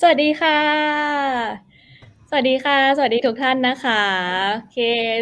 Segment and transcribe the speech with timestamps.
[0.00, 0.58] สวัสดีค่ะ
[2.28, 4.02] สวัสดีค่ะ สวัสดีทุกท่านนะคะ
[4.54, 4.78] โอเค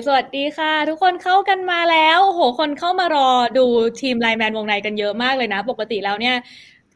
[0.07, 3.67] สวัสดีค่ะ ทุกคนเข้ากันมาแล้วโหคนเข้ามารอดู
[4.01, 6.37] ทีมไลแมนวงในกันเยอะมากเลยนะ ปกติแล้วเนี่ย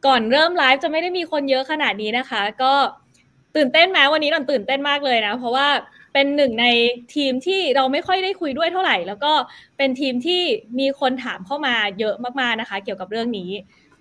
[0.05, 2.73] ก่อนเริ่มไลฟ์จะไม่ได้มีคนเยอะขนาดนี้นะคะ ก็
[3.55, 5.67] ตื่นเต้นไหมวันนี้นนตื่นเต้นมากเลยนะ เพราะว่า
[6.13, 6.65] เป็นหนึ่งใน
[7.15, 9.33] ทีมที่เราไม่ค่อยได้คุยด้วยเท่าไหร่ แล้วก็
[9.77, 10.41] เป็นทีมที่
[10.79, 13.49] มีคนถามเข้ามาเยอะมากๆนะคะ เกี่ยวกับเรื่องนี้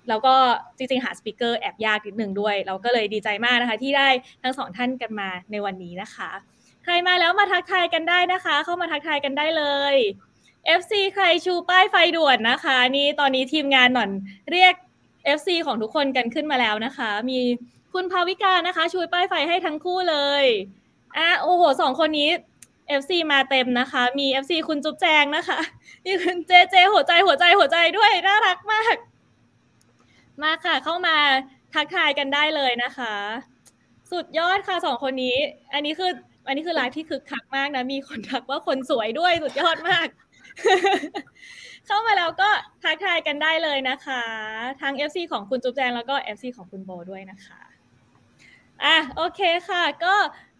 [0.08, 0.34] แล้วก็
[0.76, 4.08] จริงๆหาสปิเกอร์แอบยากนิดหนึ่งด้วย เราก็เลยดีใจมากนะคะ ที่ได้
[4.42, 6.30] ทั้งสองท่านกันมาในวันนี้นะคะ
[6.84, 9.94] ใครมาแล้วมาทักทายกันได้นะคะ เข้ามาทักทายกันได้เลย
[10.80, 14.10] FC ใครชูป้ายไฟด่วนนะคะ นี่ตอนนี้ทีมงานหน่อน
[14.50, 14.74] เรียก
[15.38, 17.40] FC ของทุกคนกันขึ้นมาแล้วนะคะ มี
[17.94, 20.44] คุณภาวิกานะคะชูป้ายไฟให้ทั้งคู่เลย
[21.16, 22.30] อะโอ้โหสองคนนี้
[23.00, 25.58] FC มาเต็มนะคะ มี FC คุณจุ๊บแจงนะคะ
[26.04, 28.96] มีคุณเจเจหัวใจหัวใจหัวใจด้วยน่ารักมาก
[30.42, 31.16] มาค่ะ เข้ามา
[31.74, 33.14] ทักทายกันได้เลยนะคะ
[34.12, 35.36] สุดยอดค่ะสองคนนี้
[35.74, 36.10] อันนี้คือ
[36.46, 40.08] อันนี้คือไลฟ์ที่คึกคักมากนะ มีคนทักว่าคนสวยด้วยสุดยอดมาก
[41.86, 42.48] เข้ามาแล้วก็
[42.84, 44.22] ทักทายกันได้เลยนะคะ
[44.80, 47.60] ทั้ง FC ของคุณจุ๊บแจงแล้วก็ FC ของคุณโบด้วยนะคะ
[48.84, 50.14] อะโอเคค่ะ ก็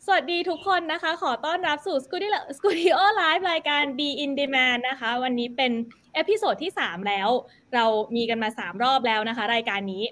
[0.06, 5.72] สวัสดีทุกคนนะคะ ขอต้อนรับสู่ Studio Studio Live รายการ Be in Demand นะคะ วันนี้เป็น
[6.16, 7.28] episode ที่3แล้ว
[7.74, 7.84] เรา
[8.16, 10.04] มีกันมา3รอบแล้วนะคะ รายการนี้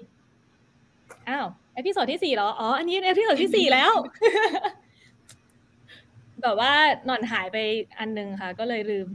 [1.29, 1.45] อ้าว
[1.75, 3.91] episode ที่4เหรออ๋ออันนี้ episode ที่4แล้ว
[6.41, 6.73] แบบว่า
[7.05, 7.57] หน่อนหายไป
[7.99, 9.07] อันนึงค่ะ ก็เลยลืม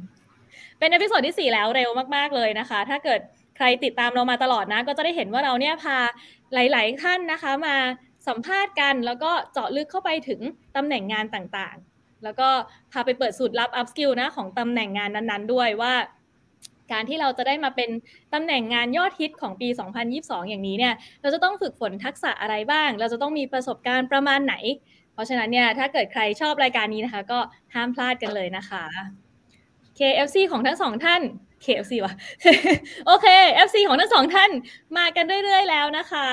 [0.79, 3.21] เป็น episode ที่4แล้วเร็วมาก ๆเลยนะคะ ถ้าเกิด
[3.57, 5.97] ใครติดตามเรามาตลอดนะ ก็จะได้เห็นว่าเราเนี่ยพา
[6.55, 7.77] หลาย ๆ ท่านนะคะ มา
[8.29, 10.41] สัมภาษณ์กัน แล้วก็เจาะลึกเข้าไปถึง
[10.77, 12.49] ตำแหน่งงานต่างๆ แล้วก็
[12.93, 15.93] พาไปเปิดสูตรลับ up skill นะของตำแหน่งงานนั้น ๆ ด้วยว่า
[16.93, 17.91] การที่เราจะได้มาเป็น
[18.35, 19.69] ตำแหน่งงานยอดฮิตของปี
[20.09, 24.55] 2022 อย่างนี้เนี่ย เราจะต้องฝึกฝนทักษะอะไรบ้าง เราจะต้องมีประสบการณ์ประมาณไหน
[25.13, 27.39] เพราะฉะนั้นเนี่ยถ้าเกิดใครชอบรายการนี้นะคะ ก็
[27.75, 28.85] ห้ามพลาดกันเลยนะคะ
[29.99, 31.23] KFC ของทั้งสองท่าน
[31.65, 32.15] KFC วะ
[33.07, 33.27] โอเค
[33.67, 34.51] FC ของทั้งสองท่าน
[34.97, 36.29] มากันเรื่อยๆแล้วนะคะ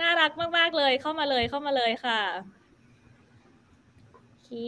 [0.00, 2.20] น่ารักมากๆเลยเข้ามาเลยเข้ามาเลยค่ะ
[4.46, 4.66] ค่ะ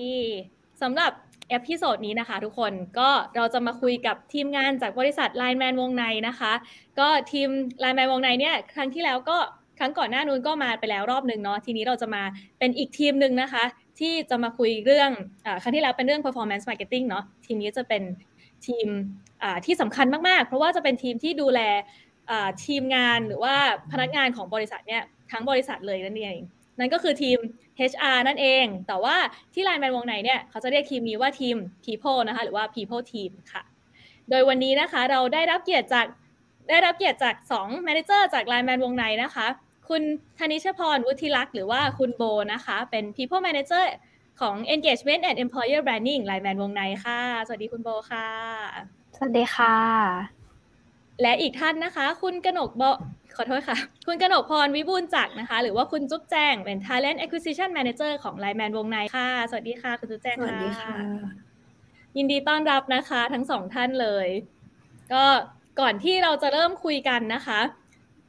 [0.83, 1.13] สำหรับ
[1.51, 6.53] episode นี้นะคะทุกคนก็เราจะมาคุยกับทีมงานจากบริษัทไลน์แมนวงในนะคะ
[6.99, 7.49] ก็ทีม
[7.81, 9.39] ไลน์แมนวงในเนี่ยครั้งที่แล้วก็
[9.79, 12.23] ครั้งก่อนหน้านู้นก็มาไปแล้วรอบหนึ่งเนาะทีนี้เราจะมา
[12.59, 13.65] เป็นอีกทีมหนึ่งนะคะ
[14.01, 15.11] ที่จะมาคุยเรื่อง
[15.47, 18.03] อครั้งที่แล้วเป็นเรื่อง performance marketing เนาะทีมนี้จะเป็น
[18.67, 18.89] ทีม
[19.65, 21.61] ที่สำคัญมากๆ เพราะว่าจะเป็นทีมที่ดูแล
[22.65, 23.55] ทีมงานหรือว่า
[23.93, 26.39] พนักงานของบริษัทเนี่ยทั้งบริษัทเลยนั่นเอง
[26.79, 27.39] นั่นก็คือทีม
[27.91, 29.17] HR นั่นเอง แต่ว่า
[29.55, 33.63] ที่ไลน์แมนวงในเนี่ยเขาจะเรียกทีมนี้ว่าทีม People นะคะ หรือว่า People Team ค่ะ
[34.31, 36.07] โดยวันนี้นะคะเราได้รับเกียรติจาก
[36.71, 39.47] ได้รับเกียรติจาก2 Manager จากไลน์แมนวงในนะคะ
[39.89, 40.03] คุณ
[40.39, 42.23] ธนิชพรวุฒิลักษ์หรือว่าคุณโบ
[42.53, 43.85] นะคะ เป็น People Manager
[44.41, 48.29] ของ Engagement and Employer Branding ไลน์แมนวงในค่ะ สวัสดีคุณโบค่ะ
[49.17, 49.77] สวัสดีค่ะ
[51.23, 52.85] และอีกท่านนะคะ คุณกนกบ
[53.37, 60.97] ขอโทษค่ะ คุณกนกพรวิบูลจักนะคะ หรือว่าคุณจุ๊บแจงเป็น Talent Acquisition Manager ของไลแมนวงในค่ะ สวัสดีค่ะ คุณจุ๊บแจงสวัสดีค่ะ
[62.17, 64.29] ยินดีต้อนรับนะคะ ทั้งสองท่านเลย
[65.13, 65.25] ก็
[65.81, 67.61] ก่อนที่เราจะเริ่มคุยกันนะคะ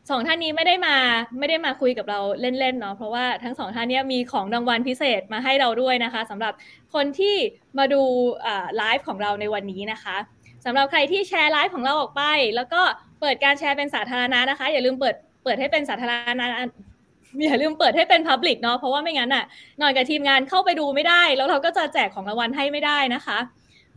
[0.09, 0.97] สองท่านนี้ไม่ได้มา
[1.39, 6.53] ไม่ได้มาคุยกับเราเล่นๆเนาะเพราะว่าทั้งสองท่านนี้มีของรางวัลพิเศษมาให้เราด้วยนะคะสำหรับ
[6.93, 7.35] คนที่
[7.77, 8.01] มาดู
[8.77, 10.17] ไลฟ์ของเราในวันนี้นะคะ
[10.65, 12.23] สำหรับใครที่แชร์ไลฟ์ของเราออกไป
[12.55, 12.81] แล้วก็
[13.21, 16.45] เปิดการแชร์เป็นสาธารณะนะคะ อย่าลืมเปิดเปิดให้เป็นสาธารณะ
[17.45, 19.43] อย่าลืมเปิดให้เป็น Public เนาะเพราะว่าไม่งั้นอะ
[19.79, 23.37] หน่อยกับทีมงานเข้าไปดูไม่ได้ แล้วเราก็จะแจกของรางวัลให้ไม่ได้นะคะ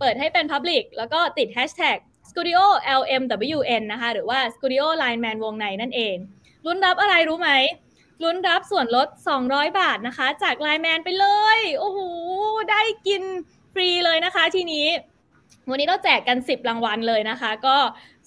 [0.01, 1.99] เปิดให้เป็น Public แล้วก็ติด Hashtag
[2.31, 2.63] Studio
[3.01, 6.17] LMWN นะคะ หรือว่า Studio Line Man วงในนั่นเอง
[6.65, 7.51] ลุ้นรับอะไรรู้ไหม
[8.23, 9.09] ลุ้นรับส่วนลด
[9.43, 11.27] 200 บาทนะคะ จาก Line Man ไปเล
[11.57, 12.01] ย โอ้โห
[12.71, 13.23] ได้กิน
[13.75, 14.87] ฟรีเลยนะคะทีนี้
[15.69, 17.77] วันนี้เราแจกกัน 10 รางวัลเลยนะคะ ก็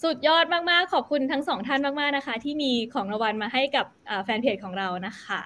[0.04, 3.86] สุดยอดมากๆ ขอบคุณทั้งสองท่านมากๆนะคะ ที่มีของรางวัลมาให้กับ
[4.24, 5.42] แฟนเพจของเรานะคะ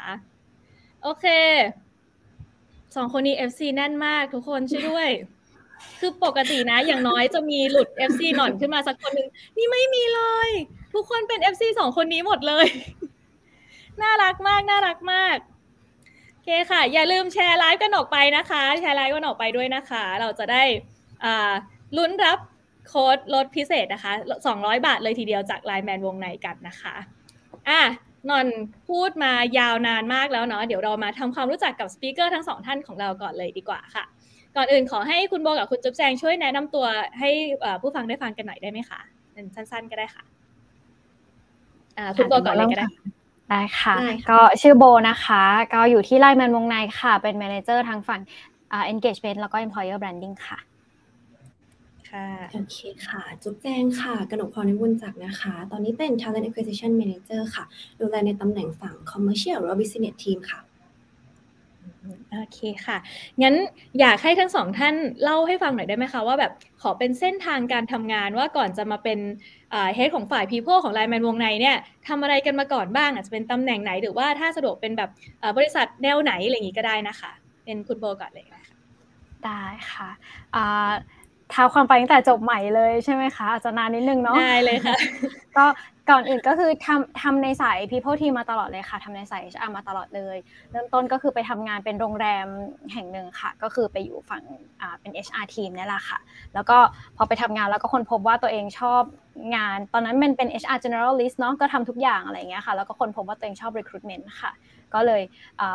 [1.04, 1.26] โอเค
[2.96, 5.10] สองคนนี้ FC แน่นมากทุกคนช่วยด้วย
[6.00, 10.50] คือปกตินะ อย่างน้อยจะมีหลุด FC หน่อนขึ้นมาสักคนหนึ่งนี่ไม่มีเลย
[10.94, 12.68] ทุกคนเป็น FC สองคนนี้หมดเลย
[14.02, 15.38] น่ารักมาก น่ารักมาก
[16.32, 20.64] โอเคค่ะ อย่าลืมแชร์ไลฟ์กันออกไปนะคะ แชร์ไลฟ์กันออกไปด้วยนะคะ เราจะได้
[21.98, 22.40] ลุ้นรับ
[22.88, 24.14] โค้ดลดพิเศษนะคะ
[24.50, 26.96] 200 บาทเลยทีเดียวจากไลน์แมนวงในกันนะคะ
[27.70, 27.82] อะ
[28.30, 28.46] นอน
[28.90, 34.04] พูดมายาวนานมากแล้วเนาะเดี๋ยวเรามาทำความรู้จักกับ speaker ทั้งสองท่านของเราก่อนเลยดีกว่าค่ะ
[34.56, 36.86] ก่อนอื่นขอให้คุณโบกับคุณจุ๊บแจงช่วยแนะนำตัว
[37.20, 37.30] ให้
[37.82, 39.00] ผู้ฟังได้ฟังกันหน่อยได้ไหมคะ
[39.56, 40.24] สั้นๆก็ได้ค่ะ
[41.98, 42.88] อ่าคุณโบก่อนเลยก็ได้
[43.50, 43.96] ได้ค่ะ
[44.32, 45.44] ก็ชื่อโบนะคะ
[45.74, 48.22] ก็อยู่ที่ไลน์แมนวงในค่ะ เป็น manager ทางฝั่ง
[48.94, 50.60] engagement แล้วก็ employer branding ค่ะ
[52.08, 52.78] ค่ะ โอเค
[53.08, 57.64] ค่ะ จุ๊บแจงค่ะ กนกพรนิบุญจักนะคะ ตอนนี้เป็น talent acquisition manager ค่ะ
[58.00, 60.60] ดูแลในตำแหน่งฝั่ง commercial หรือ business team ค่ะ
[62.34, 62.98] โอเคค่ะ
[63.42, 63.56] งั้น
[64.00, 66.52] อยากให้ทั้งสองท่านเล่าให้ฟังหน่อยได้ไหมคะว่าแบบ
[66.82, 69.20] ขอเป็นเส้นทางการทำงานว่าก่อนจะมาเป็น
[69.72, 71.78] เฮดของฝ่าย People ของไลน์แมนวงในเนี่ย
[72.08, 75.10] ทำอะไรกันมาก่อนบ้างอาจจะเป็นตำแหน่งไหนหรือว่าถ้าสะดวกเป็นแบบ
[75.58, 77.32] บริษัทแนวไหนอะไรอย่างนี้ก็ได้นะคะ
[77.66, 78.62] เป็นคุณโบก่อนเลยค่ะ
[79.46, 80.10] ได้ค่ะ
[81.54, 84.98] ท้าความไปตั้งแต่จบใหม่เลยใช่ไหมคะอาจจะนานนิดนึงเนาะได้เลยค่ะ
[85.58, 85.66] ก็
[86.10, 90.38] ก่อนอื่นก็คือทำทำในสาย people team มาตลอดเลยค่ะทำในสาย HR มาตลอดเลย
[90.72, 92.48] เริ่มต้นก็คือไปทำงานเป็นโรงแรม
[92.94, 94.44] แห่งหนึ่งค่ะ ก็คือไปอยู่ฝั่ง
[94.82, 96.20] อ่าเป็น HR team นี่แหละค่ะ
[96.54, 96.78] แล้วก็
[97.18, 99.02] พอไปทำงานแล้วก็ค้นพบว่าตัวเองชอบ
[99.56, 104.52] งาน ตอนนั้นมันเป็น HR generalist เนาะก็ทำทุกอย่างอะไรเงี้ยค่ะ แล้วก็ค้นพบว่าตัวเองชอบ recruitment ค่ะ
[104.94, 105.22] ก็เลย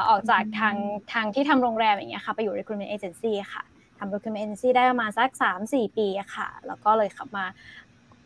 [0.08, 0.76] ออกจากทาง
[1.12, 3.62] ทางที่ทำโรงแรมอย่างเงี้ยค่ะไปอยู่ recruitment agency ค่ะ
[4.02, 5.30] ทำ recruitment agency ได้ประมาณสัก
[5.62, 7.44] 3-4 ปีค่ะ แล้วก็เลยขับมา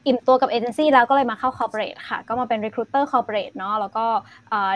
[0.07, 4.07] อิ่มตัวกับเอเจนซี่แล้วก็เลยมาเข้า corporate ค่ะ ก็มาเป็น recruiter corporate เนาะแล้วก็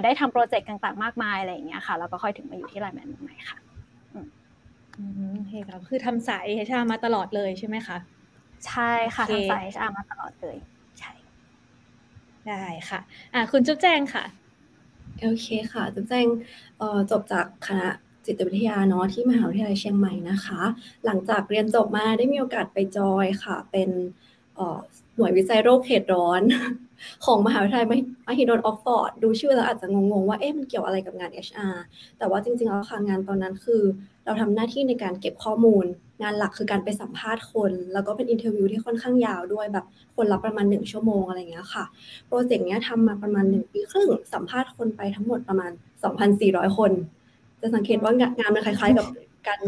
[0.05, 3.58] ได้ทำโปรเจกต์ต่างๆ มากมายอะไรอย่างเงี้ยค่ะ แล้วก็ค่อยถึงมาอยู่ที่ไลน์แมนใหม่ค่ะ
[4.14, 4.26] อืม
[5.37, 7.96] โอเคค่ะคือทำสายเอชามาตลอดเลยใช่ไหมคะ
[8.67, 10.56] ใช่ค่ะทำสายเอชามาตลอดเลย
[10.99, 11.12] ใช่
[12.46, 13.00] ได้ค่ะ
[13.35, 14.25] อ่าคุณจุ๊บแจงค่ะ
[15.23, 16.26] โอเคค่ะ จุ๊บแจง
[17.11, 17.88] จบจากคณะ
[18.31, 20.62] จิตวิทยาเนาะที่มหาวิทยาลัยเชียงใหม่นะคะ
[21.05, 23.88] หลังจากเรียนจบมาได้มีโอกาสไปจอยค่ะ เป็น
[25.17, 26.43] หน่วยวิจัยโรคเขตร้อน
[27.25, 27.87] ของมหาวิทยาลัย
[28.27, 31.75] มหิดลออกฟอร์ดดูชื่อแล้วอาจจะงงๆว่าเอ๊ะมันเกี่ยวอะไรกับงาน HR
[32.19, 33.82] แต่ว่าจริงๆแล้วค่ะงานตอนนั้นคือ
[34.25, 35.85] เราทำหน้าที่ในการเก็บข้อมูล
[36.23, 39.87] งานหลักคือการไปสัมภาษณ์คน แล้วก็เป็น interview ที่ค่อนข้างยาวด้วยแบบ
[40.17, 41.85] คนละประมาณหนึ่งชั่วโมงอะไรเงี้ยค่ะ
[42.27, 45.71] โปรเจกต์เนี้ยทำมาประมาณหนึ่งปีครึ่งสัมภาษณ์คนไปทั้งหมดประมาณ
[46.25, 46.93] 2,400 คน
[47.60, 49.06] จะสังเกตว่างานมันคล้ายๆ กับ
[49.46, 49.60] การ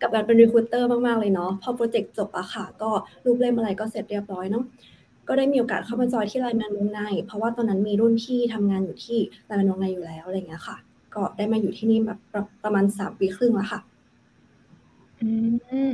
[0.00, 2.90] กับการเป็น recruiter มากๆเลยเนาะพอโปรเจกต์จบอะค่ะ ก็
[3.24, 4.64] รูปเล่มอะไรก็เสร็จเรียบร้อยเนาะ
[5.28, 10.76] ก็ได้มีโอกาสเข้ามาจอยที่ไลน์แมนวงใน เพราะว่าตอนนั้นมีรุ่นพี่ทำงานอยู่ที่ไลน์แมนวงในอยู่แล้วอะไรเงี้ยค่ะ
[11.14, 12.18] ก็ได้มาอยู่ที่นี่แบบ
[12.64, 13.80] ประมาณสามปีครึ่งแล้วค่ะ
[15.22, 15.30] อื
[15.88, 15.90] ม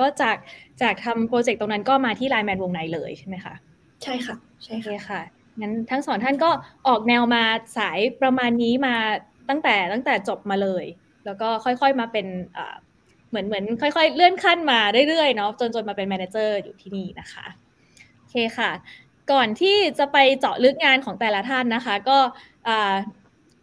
[0.00, 0.36] ก็จาก
[0.82, 3.54] จากทำโปรเจกต์ตรงนั้นก็มาที่ไลน์แมนวงในเลยใช่ไหมคะ
[4.02, 5.20] ใช่ค่ะ ใช่ค่ะ
[5.60, 6.50] งั้นทั้งสองท่านก็
[6.88, 7.42] ออกแนวมา
[7.78, 8.94] สายประมาณนี้มา
[9.48, 10.84] ตั้งแต่ตั้งแต่จบมาเลย
[11.26, 12.26] แล้วก็ค่อยๆมาเป็น
[13.28, 17.46] เหมือนเหมือนค่อย ๆ เลื่อนขั้นมาเรื่อยๆเนาะจนจนมาเป็น manager อยู่ที่นี่นะคะ
[18.16, 18.70] โอเคค่ะ
[19.32, 22.18] ก่อนที่จะไปเจาะลึกงานของแต่ละท่านนะคะ ก็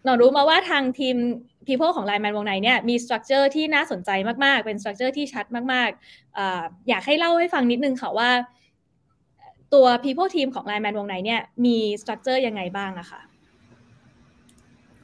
[0.03, 1.17] หนูรู้มาว่าทางทีม
[1.67, 4.09] People ของไลน์แมนวงในเนี่ยมี structure ที่น่าสนใจ
[4.45, 6.39] มากๆ เป็น structure ที่ชัดมากๆอ
[6.89, 8.29] อยากให้เล่าให้ฟังนิดนึงค่ะว่า
[9.73, 13.21] ตัว People Team ของไลน์แมนวงในเนี่ยมี structure ยังไงบ้างอะคะ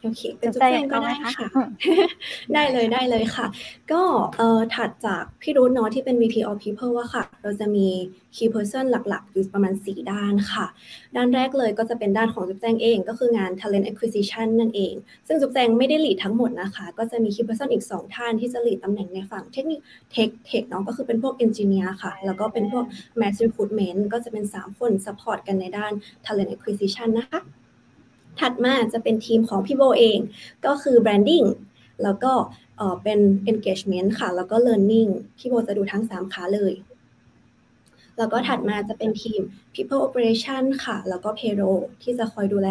[0.04, 1.48] โอเคเป็นจุดแจ้งก็ได้ค่ะ
[2.54, 3.48] ได้เลยได้เลยค่ะ
[3.92, 4.02] ก็
[4.38, 7.88] เอ่อถัดจากพี่รุ่นเนาะที่เป็น VP of People ว่าค่ะ เราจะมี
[8.36, 10.66] Key Person หลักๆ อยู่ประมาณ 4 ด้านค่ะ
[11.16, 14.94] ด้านแรกเลยก็จะเป็นด้านของจุ๊บแจงเองก็คืองาน Talent Acquisition นั่นเอง
[15.28, 19.80] ซึ่งจุ๊บแจงไม่ได้หลีดทั้งหมดนะคะ ก็จะมี Key Person อีก 2 ท่านที่จะหลีดตำแหน่งในฝั่งเทคนิค
[20.12, 22.86] เทคเทคเนาะก็คือเป็นพวก Engineer ค่ะ แล้วก็เป็นพวก
[23.20, 25.92] Mass Recruitment ก็จะเป็น 3 คน support กันในด้าน
[26.26, 27.42] Talent Acquisition นะคะ
[28.40, 30.20] ถัดมาจะเป็นทีมของพี่โบเอง
[30.66, 31.48] ก็คือ branding
[32.04, 32.34] แล้วก็
[33.04, 33.20] เป็น
[33.52, 36.74] engagement ค่ะ แล้วก็ learning พี่โบจะดูทั้ง 3ขาเลย
[38.18, 39.42] แล้วก็ถัดมาจะเป็นทีม
[39.74, 42.70] people operation ค่ะ แล้วก็ payroll ที่จะคอยดูแล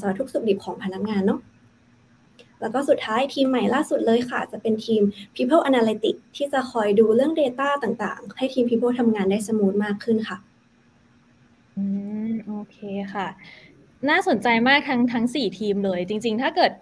[0.00, 1.40] สารทุกสุขดิบของพนักงานเนาะ
[2.60, 5.02] แล้วก็สุดท้ายทีมใหม่ล่าสุดเลยค่ะ จะเป็นทีม
[5.36, 10.38] people analytics ที่จะคอยดูเรื่อง data ต่างๆ ให้ทีม people ทำงานได้สมูทมากขึ้นค่ะ
[11.76, 11.84] อื
[12.28, 12.78] ม โอเค
[13.14, 13.26] ค่ะ
[14.10, 16.72] น่าสนใจมากทั้งทั้งสี่ทีมเลย จริง ๆ ถ้าเกิด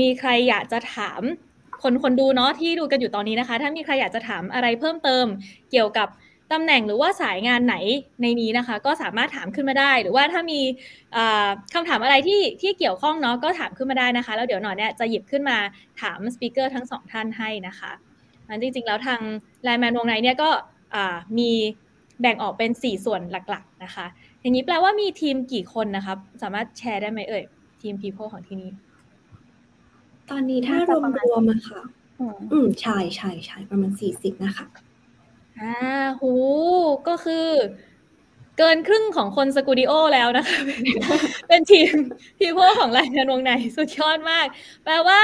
[0.00, 1.22] มีใครอยากจะถาม
[1.82, 5.26] คนคนดูเนาะที่ดูกันอยู่ตอนนี้นะคะ ถ้ามีใครอยากจะถามอะไรเพิ่มเติม
[5.70, 6.08] เกี่ยวกับ
[6.52, 7.76] ตำแหน่งหรือว่าสายงานไหน
[8.22, 10.60] ในนี้นะคะ ก็สามารถถามขึ้นมาได้ หรือว่าถ้ามี
[11.74, 15.58] คำถามอะไรที่ที่เกี่ยวข้องเนาะก็ถามขึ้นมาได้นะคะ แล้วเดี๋ยวหน่อยเนี่ยจะหยิบขึ้นมา
[16.00, 17.92] ถามสปิเกอร์ทั้งสองท่านให้นะคะ
[18.48, 19.20] มันจริงๆแล้วทาง
[19.64, 20.50] ไลน์แมนวงในเนี่ยก็
[21.38, 21.50] มี
[22.20, 24.06] แบ่งออกเป็น 4 ส่วนหลักๆนะคะ
[24.46, 27.44] อย่างนี้แปลว่ามีทีมกี่คนนะครับ สามารถแชร์ได้ไหมเอ่ย
[27.82, 28.70] ทีม people ของที่นี้
[30.30, 31.80] ตอนนี้ถ้ารวมรวมอะค่ะ
[32.52, 34.66] อืมใช่ใช่ใช่ประมาณสี่สิบนะคะ
[35.60, 35.74] อ่า
[36.20, 36.32] หู
[37.08, 37.48] ก็คือ
[38.58, 40.58] เกินครึ่งของคนสกูดิโอแล้วนะคะ
[41.48, 41.92] เป็นทีม
[42.38, 44.46] people ของรายงานวงในสุดยอดมาก
[44.84, 45.20] แปลว่า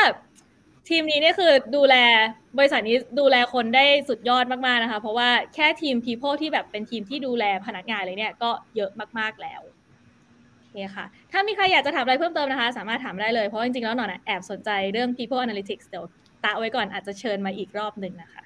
[0.88, 1.96] ทีมนี้เนี่ยคือดูแล
[2.58, 9.62] บริษัทนี้ดูแลคนได้สุดยอดมากๆนะคะ เพราะว่าแค่ทีม people ที่แบบเป็นทีมที่ดูแลพนักงานเลยเนี่ยก็เยอะมากๆแล้ว
[10.58, 16.04] โอเคค่ะ ถ้ามีใครอยากจะถามอะไรเพิ่มเติมนะคะ สามารถถามได้เลยเพราะจริงๆแล้วหนอนแอบสนใจเรื่อง people analytics เดี๋ยว
[16.44, 18.42] ตาไว้ก่อนอาจจะเชิญมาอีกรอบหนึ่งนะคะ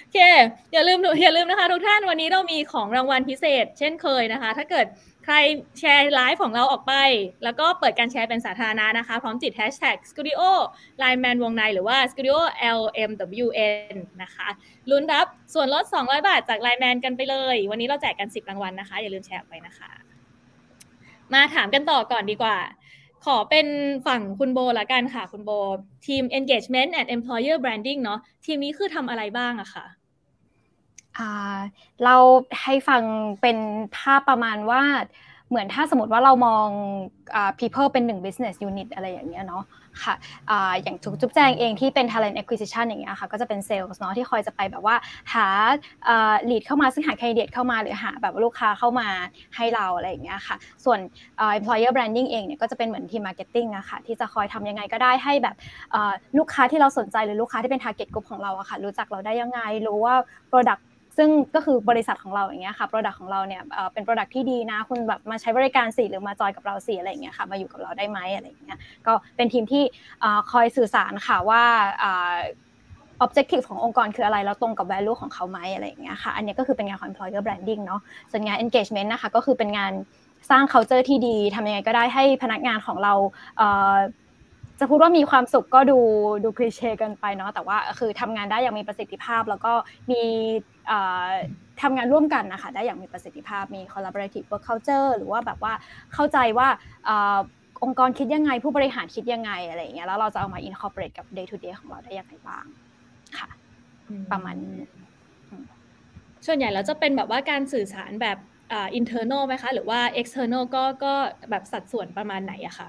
[0.00, 0.18] โอเค
[0.72, 4.86] อย่าลืมอย่าลืมนะคะทุกท่านวันนี้เรามีของรางวัลพิเศษ เช่นเคยนะคะ ถ้าเกิด
[5.24, 5.36] ใคร
[5.78, 6.94] แชร์ไลฟ์ของเราออกไป
[7.44, 10.40] แล้วก็เปิดการแชร์เป็นสาธารณะนะคะ พร้อมติด hashtag studio
[11.02, 12.36] line man วงในหรือว่า studio
[12.78, 14.48] lmwn นะคะ
[14.90, 19.90] ลุ้นรับส่วนลด 200 บาทจาก line man กันไปเลย วันนี้เราแจกกัน 10 รางวัลนะคะ อย่าลืมแชร์ออกไปนะคะ
[21.32, 22.58] มาถามกันต่อก่อนดีกว่า
[23.24, 23.66] ขอเป็น
[24.06, 25.50] ฝั่งคุณโบละกันค่ะ คุณโบ
[26.06, 29.86] ทีม engagement and employer branding เนาะทีมนี้คือทำอะไรบ้างอะค่ะ
[32.04, 32.16] เรา
[32.62, 33.02] ให้ฟัง
[33.42, 33.58] เป็น
[33.96, 34.82] ภาพประมาณว่า
[35.48, 36.68] เหมือนถ้าสมมติว่าเรามอง
[37.60, 39.64] people เป็นหนึ่ง business unit อะไรอย่างเงี้ยเนาะ
[40.02, 40.14] ค่ะ
[40.82, 44.96] อย่างจุ๊บแจงเองที่เป็น talent acquisition อย่างเงี้ยค่ะ ก็จะเป็น sales เนาะที่คอยจะไปแบบว่า
[45.34, 45.46] หา
[46.50, 49.08] lead เข้ามาซึ่งหา candidate เข้ามาหรือหาแบบลูกค้าเข้ามา
[49.56, 50.98] ให้เราอะไรอย่างเงี้ยค่ะ ส่วน
[51.58, 55.56] employer branding เองเนี่ยก็จะเป็นเหมือนทีม marketing อะค่ะ ที่จะคอยทำยังไงก็ได้ให้แบบ
[56.38, 60.14] ลูกค้าที่เราสนใจหรือลูกค้าที่เป็น target group ของเราอะค่ะ รู้จักเราได้ยังไงรู้ว่า
[60.52, 60.82] product
[61.16, 69.82] ซึ่งก็คือบริษัทของเราอย่างเงี้ยค่ะ Product ของเราเนี่ยเป็น Product ที่ดีนะ คุณแบบมาใช้บริการสิหรือมาจอยกับเราสิอะไรเงี้ยค่ะ มาอยู่กับเราได้ไหมอะไรเงี้ย ก็เป็นทีมที่
[70.50, 71.62] คอยสื่อสารค่ะว่า
[73.24, 78.00] objective ขององค์กรคืออะไรแล้วตรงกับ value ของเขาไหมอะไรอย่างเงี้ยค่ะ อันนี้ก็คือเป็นงานของ employer branding เนาะ
[78.30, 79.92] ส่วนงาน engagement นะคะก็คือเป็นงาน
[80.50, 83.14] สร้าง culture ที่ดีทำยังไงก็ได้ให้พนักงานของเรา
[84.80, 85.98] จะพูดว่ามีความสุขก็ดู
[86.44, 89.72] ดูคลีเช่กันไปเนาะแต่ว่าคือทำงานได้อย่างมีประสิทธิภาพ แล้วก็
[90.10, 90.22] มี
[91.82, 95.72] ทำงานร่วมกันนะคะได้อย่างมีประสิทธิภาพมี collaborative work culture หรือว่าแบบว่า
[96.14, 96.68] เข้าใจว่า
[97.84, 102.64] องค์กรคิดยังไงผู้บริหารคิดยังไงอะไรอย่างเงี้ยแล้วเราจะเอามา incorporate กับ day to day ของเราได้ยังไงบ้าง
[103.38, 103.48] ค่ะ
[104.32, 104.76] ประมาณนี้
[106.46, 108.38] ส่วนใหญ่แล้วจะเป็นแบบว่าการสื่อสารแบบ
[108.98, 111.12] internal ไหมคะ หรือว่า external ก็ก็
[111.50, 112.88] แบบสัดส่วนประมาณไหนอะคะ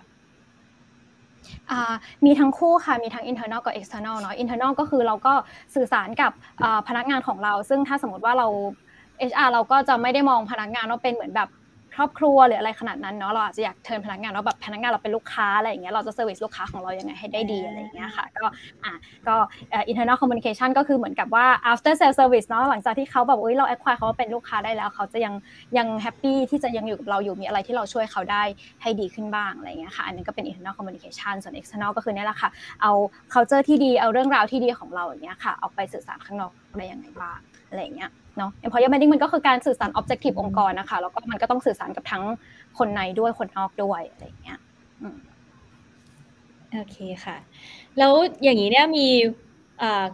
[2.25, 5.33] มีทั้งคู่ค่ะ มีทั้ง internal กับ external เนาะ internal ก็คือเราก็
[5.75, 6.31] สื่อสารกับ
[6.87, 8.47] พนักงานของเรา ซึ่งถ้าสมมติว่าเรา
[9.31, 11.49] HR เราก็จะไม่ได้มองพนักงานว่าเป็นเหมือนแบบ
[11.95, 18.45] ครอบครัวหรืออะไรขนาดนั้นเนาะเราอาจจะอยากเชิญพนักงานว่าแบบพนักงานเราเป็นลูกค้าอะไรอย่างเงี้ยเราจะเซอร์วิสลูกค้าของเรายังไงให้ได้ดีอะไรอย่างเงี้ยค่ะก็
[18.83, 18.93] อะ
[19.27, 19.35] ก็
[19.91, 25.33] internal communication ก็คือเหมือนกับว่า after sales service เนาะหลังจากที่เขาแบบเอ้ยเรา acquire เขาเป็นลูกค้าได้แล้ว เขาจะยัง
[25.77, 28.43] ยังแฮปปี้ที่จะยังอยู่กับเราอยู่มีอะไรที่เราช่วยเขาได้
[28.81, 32.49] ให้ดีขึ้นบ้างอะไรอย่างเงี้ยค่ะอันนี้ก็เป็น internal communication ส่วน external ก็คือเนี่ยแหละค่ะ
[32.81, 32.91] เอา
[33.33, 42.23] culture ที่ดีเอาเรื่องราวที่ดีของเราอย่างเงี้ยค่ะออกไปสื่อสารข้างนอกได้ยังไงบ้างอะไรอย่างเงี้ย เนาะ employer branding มันก็คือการสื่อสาร objective องค์กรนะคะ แล้วก็มันก็ต้องสื่อสารกับทั้ง
[42.77, 44.59] คนในด้วยคนนอกด้วยอะไรอย่างเงี้ย
[46.73, 47.37] โอเคค่ะ
[47.97, 48.13] แล้ว
[48.43, 49.07] อย่างนี้เนี่ยมี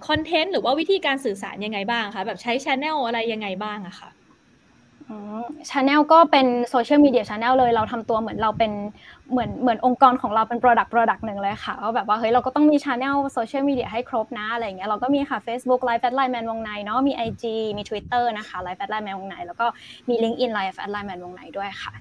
[0.08, 4.10] คอนเทนต์หรือว่าวิธีการสื่อสารยังไงบ้างคะแบบใช้ channel อะไรยังไงบ้างอะคะ
[5.70, 8.72] channel ก็เป็น social media channel เลยเราทำตัวเหมือนเราเป็น
[9.32, 17.44] เหมือนเหมือนองค์กรของเราเป็น Product Product หนึ่งเลยค่ะว่าแบบว่าเฮ้ยเราก็ต้องมี channel social media ให้ครบนะอะไรเงี้ยเราก็มีค่ะ Facebook Life at Line Man วงในเนาะมี IG
[17.78, 19.66] มี Twitter นะคะ Life at Line Man วงในแล้วก็
[20.10, 21.94] มี LinkedIn Life at Line Man วงในด้วยค่ะ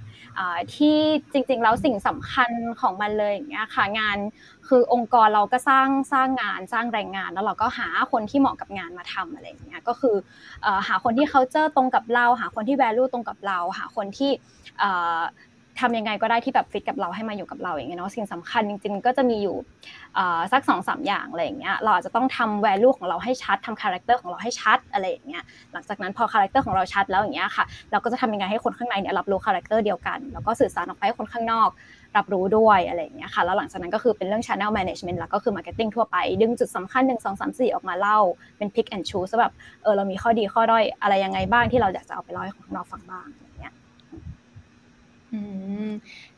[0.75, 0.99] ที่
[1.33, 4.19] จริงๆแล้วสิ่งสำคัญของมันเลยอย่างเงี้ยค่ะงาน
[4.69, 10.17] คือองค์กรเราก็สร้างสร้างงานสร้างแรงงาน แล้วเราก็หาคนที่เหมาะกับงานมาทำอะไรอย่างเงี้ยก็คือ
[10.87, 14.31] หาคนที่เขาเจอตรงกับเรา หาคนที่ value ตรงกับเรา หาคนที่
[15.81, 19.57] ทำยังไงก็ได้ที่แบบฟิตกับเราให้มาอยู่กับเราอย่างเงี้ยเนาะสิ่งสำคัญจริงๆก็จะมีอยู่
[20.53, 25.43] สักสองสามอย่างอะไรอย่างเงี้ยเราอาจจะต้องทำ value ของเราให้ชัดทำ character ของเราให้ชัดอะไรอย่างเงี้ย
[25.73, 31.69] หลังจากนั้นพอ character ของเราชัดแล้วอย่างเงี้ยค่ะ เราก็จะทำยังไงให้คนข้างในเนี่ยรับรู้ character เดียวกัน แล้วก็สื่อสารออกไปให้คนข้างนอก
[32.17, 38.19] รับรู้ด้วยอะไรอย่างเงี้ยค่ะแล้วหลังจากนั้นก็คือเป็นเรื่อง channel management แล้วก็คือ marketing ทั่วไป ดึงจุดสำคัญ1 2 3 4 ออกมาเล่า
[38.59, 43.48] เป็น pick and choose แบบเออเรามีข้อดีข้อด้อยอะไรยังไงบ้างที่เราอยากจะเอาไปเล่าให้คนข้างนอกฟังบ้างอ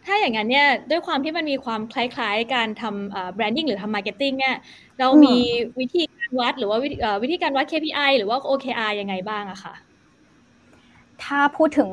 [0.04, 4.54] ถ้าอย่างนั้นเนี่ยด้วยความที่มันมีความคล้ายๆ การทำ branding หรือทำ marketing เนี่ย
[4.98, 5.34] เรามี
[5.80, 6.78] วิธีการวัดหรือว่า
[7.22, 9.74] วิธีการวัด KPI หรือว่า OKR ยังไงบ้างอะค่ะ
[11.24, 11.90] ถ้าพูดถึง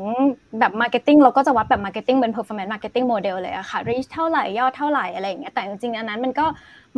[0.59, 6.45] แบบ marketing เราก็จะวัดแบบ marketing เป็น performance marketing model เลยอะค่ะ reach เท่าไหร่ยอดเท่าไหร่อะไรอย่างเงี้ยแต่จริงๆอันนั้นมันก็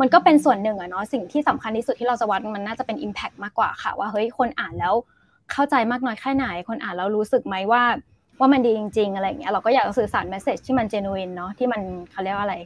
[0.00, 4.94] มันก็เป็นส่วนหนึ่งอะเนาะสิ่งที่สำคัญที่สุดที่เราจะวัดมันน่าจะเป็น impact มากกว่าค่ะ ว่าเฮ้ยคนอ่านแล้ว
[5.52, 7.82] เข้าใจมากน้อยแค่ไหนคนอ่านแล้วรู้สึกไหมว่า
[8.40, 11.80] ว่ามันดีจริง ๆ อะไรเงี้ยเราก็อยากสื่อสาร message ที่มัน genuine เนาะที่มัน
[12.10, 12.58] เขาเรียกว่าอะไร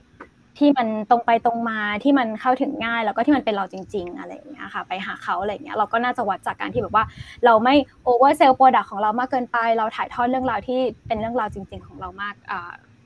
[0.58, 7.04] ที่มันตรงไปตรงมาที่มันเข้าถึงง่าย แล้วก็ที่มันเป็นเราจริง ๆ อะไรอย่างเงี้ยค่ะ ไปหาเขาอะไรเงี้ยเราก็น่าจะวัดจากการที่แบบว่า
[7.44, 12.34] เราไม่โอเวอร์เซลล์โปรดักของเรามากเกินไป เราถ่ายทอดเรื่องราวที่เป็นเรื่องราวจริง ๆ ของเรามาก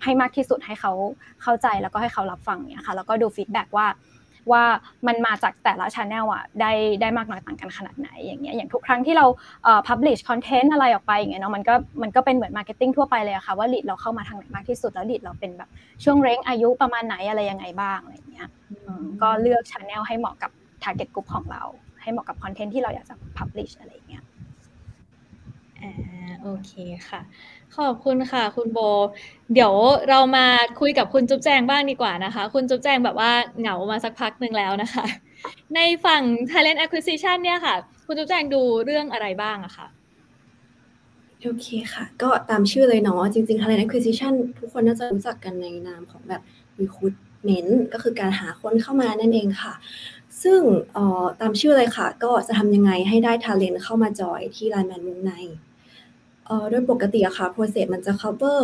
[0.02, 0.92] ให้มากที่สุดให้เขา
[1.42, 3.86] เข้าใจแล้วก็ให้เขารับฟังเนี่ยค่ะแล้วก็ดู feedback ว่า
[4.52, 4.64] ว่า
[5.06, 9.26] มันมาจากแต่ละช anel อะได้ได้มากน้อยต่างกันขนาดไหนอย่างเงี้ยอย่างทุกครั้งที่เรา
[9.64, 15.68] เอ่อ publish content อะไรออกไปอย่างเงี้ยเนาะมันก็มันก็เป็นเหมือน marketing ทั่วไปเลยอะค่ะว่า lead เราเข้ามาทางไหนมากที่สุดแล้ว lead เราเป็นแบบ
[16.04, 18.48] ช่วง range อายุประมาณไหนอะไรยังไงบ้างอะไรอย่างเงี้ย
[19.22, 20.50] ก็เลือก channel ให้เหมาะกับ
[20.84, 21.62] target group ของเรา
[22.02, 24.22] ให้เหมาะกับคอนเทนต์ที่เราอยากจะ publish อะไรอย่างเงี้ย
[25.82, 25.92] อ่า
[26.42, 26.72] โอเค
[27.08, 27.20] ค่ะ
[27.76, 28.78] ขอบคุณค่ะ คุณโบ
[29.54, 29.74] เดี๋ยว
[30.08, 30.46] เรามา
[30.80, 33.30] คุยกับคุณจุ๊บแจงบ้างดีกว่านะคะ คุณจุ๊บแจงแบบว่า
[33.60, 35.04] เหงามาสักพักหนึ่งแล้วนะคะ
[35.74, 37.74] ในฝั่ง talent acquisition เนี่ยค่ะ
[38.06, 39.86] คุณจุ๊บแจงดูเรื่องอะไรบ้างอะคะ
[41.44, 46.42] โอเคค่ะ ก็ตามชื่อเลยเนาะจริงๆ talent acquisition ทุกคนน่าจะรู้จักกันในนามของแบบ
[46.80, 49.74] recruitment ก็คือการหาคนเข้ามานั่นเองค่ะ
[50.42, 50.60] ซึ่ง
[51.40, 55.32] ตามชื่อเลยค่ะ ก็จะทำยังไงให้ได้ talent เข้ามาจอยที่ไลน์แมนวงใน
[56.70, 58.60] โดยปกติอะค่ะ process มันจะ cover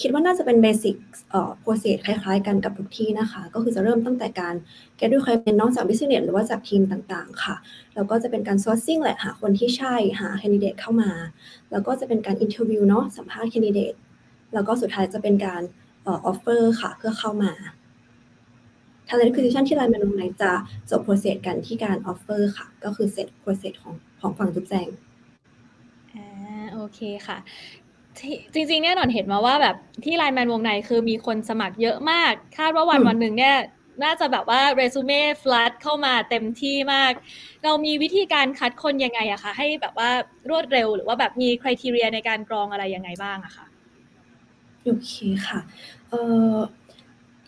[0.00, 0.96] คิดว่าน่าจะเป็น basic
[1.30, 4.54] เอ่อ process คล้ายๆ กันกับทุกที่นะคะ ก็คือจะเริ่มตั้งแต่การ
[4.98, 7.56] get requirement นอกจาก business หรือว่าจากทีมต่างๆ ค่ะ
[7.94, 11.10] แล้วก็จะเป็นการ sourcing แหละ หาคนที่ใช่ หา candidate เข้ามา
[11.70, 13.96] แล้วก็จะเป็นการ interview เนาะ สัมภาษณ์ candidate
[14.54, 15.62] แล้วก็สุดท้ายจะเป็นการ
[16.04, 17.52] เอ่อ offer ค่ะ เพื่อเข้ามา
[19.08, 20.52] talent acquisition ที่ไลน์แมนวงในจะ
[20.90, 24.88] จบ process กันที่การ offer ค่ะ ก็คือ เสร็จ process ของของฝั่งจุ๊บแจง
[26.94, 27.38] เคค่ะ
[28.54, 33.56] จริงๆเนี่ยหนอนเห็นมาว่าแบบที่ไลน์แมนวงในคือมีคนสมัครเยอะมาก คาดว่าวันวันหนึ่งเนี่ย
[34.04, 37.12] น่าจะแบบว่าเรซูเม่ flood เข้ามาเต็มที่มาก
[37.64, 40.10] เรามีวิธีการคัดคนยังไงอะคะให้แบบว่า
[40.50, 43.66] รวดเร็วหรือว่าแบบมี criteria ในการกรองอะไรยังไงบ้างอะคะ
[44.84, 45.14] โอเค
[45.46, 45.60] ค่ะ
[46.08, 46.20] เอ่
[46.54, 46.56] อ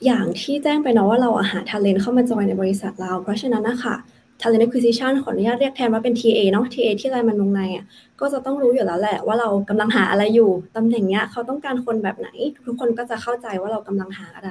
[0.04, 3.94] อย่างที่แจ้งไปเนาะว่าเราหา talent เข้ามาจอยในบริษัทเรา เพราะฉะนั้นนะคะ
[4.40, 7.84] talent acquisition ขออนุญาตเรียกแทนว่าเป็น TA เนาะ TA ที่ไลน์แมนวงในอะ
[8.20, 12.28] ก็จะต้องรู้อยู่แล้วแหละว่าเรากำลังหาอะไรอยู่ตำแหน่งเนี้ยเขาต้องการคนแบบไหน
[12.66, 14.50] ทุกคนก็จะเข้าใจว่าเรากำลังหาอะไร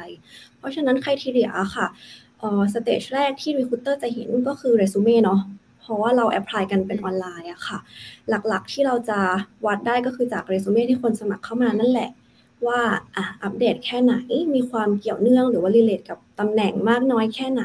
[0.57, 1.87] เพราะฉะนั้น criteria ค่ะ
[2.39, 5.39] เอ่อ stage แรกที่ recruiter จะเห็นก็คือเรซูเม่เนาะ
[5.81, 7.77] เพราะว่าเรา apply กันเป็นออนไลน์อะค่ะ
[8.29, 9.19] หลักๆที่เราจะ
[9.65, 12.09] วัดได้ก็คือจากเรซูเม่ที่คนสมัครเข้ามานั่นแหละ
[12.67, 12.79] ว่า
[13.15, 14.15] อะอัปเดตแค่ไหน
[14.55, 17.63] มีความเกี่ยวเนื่องหรือว่ารีเลทกับ ตำแหน่งมากน้อยแค่ไหน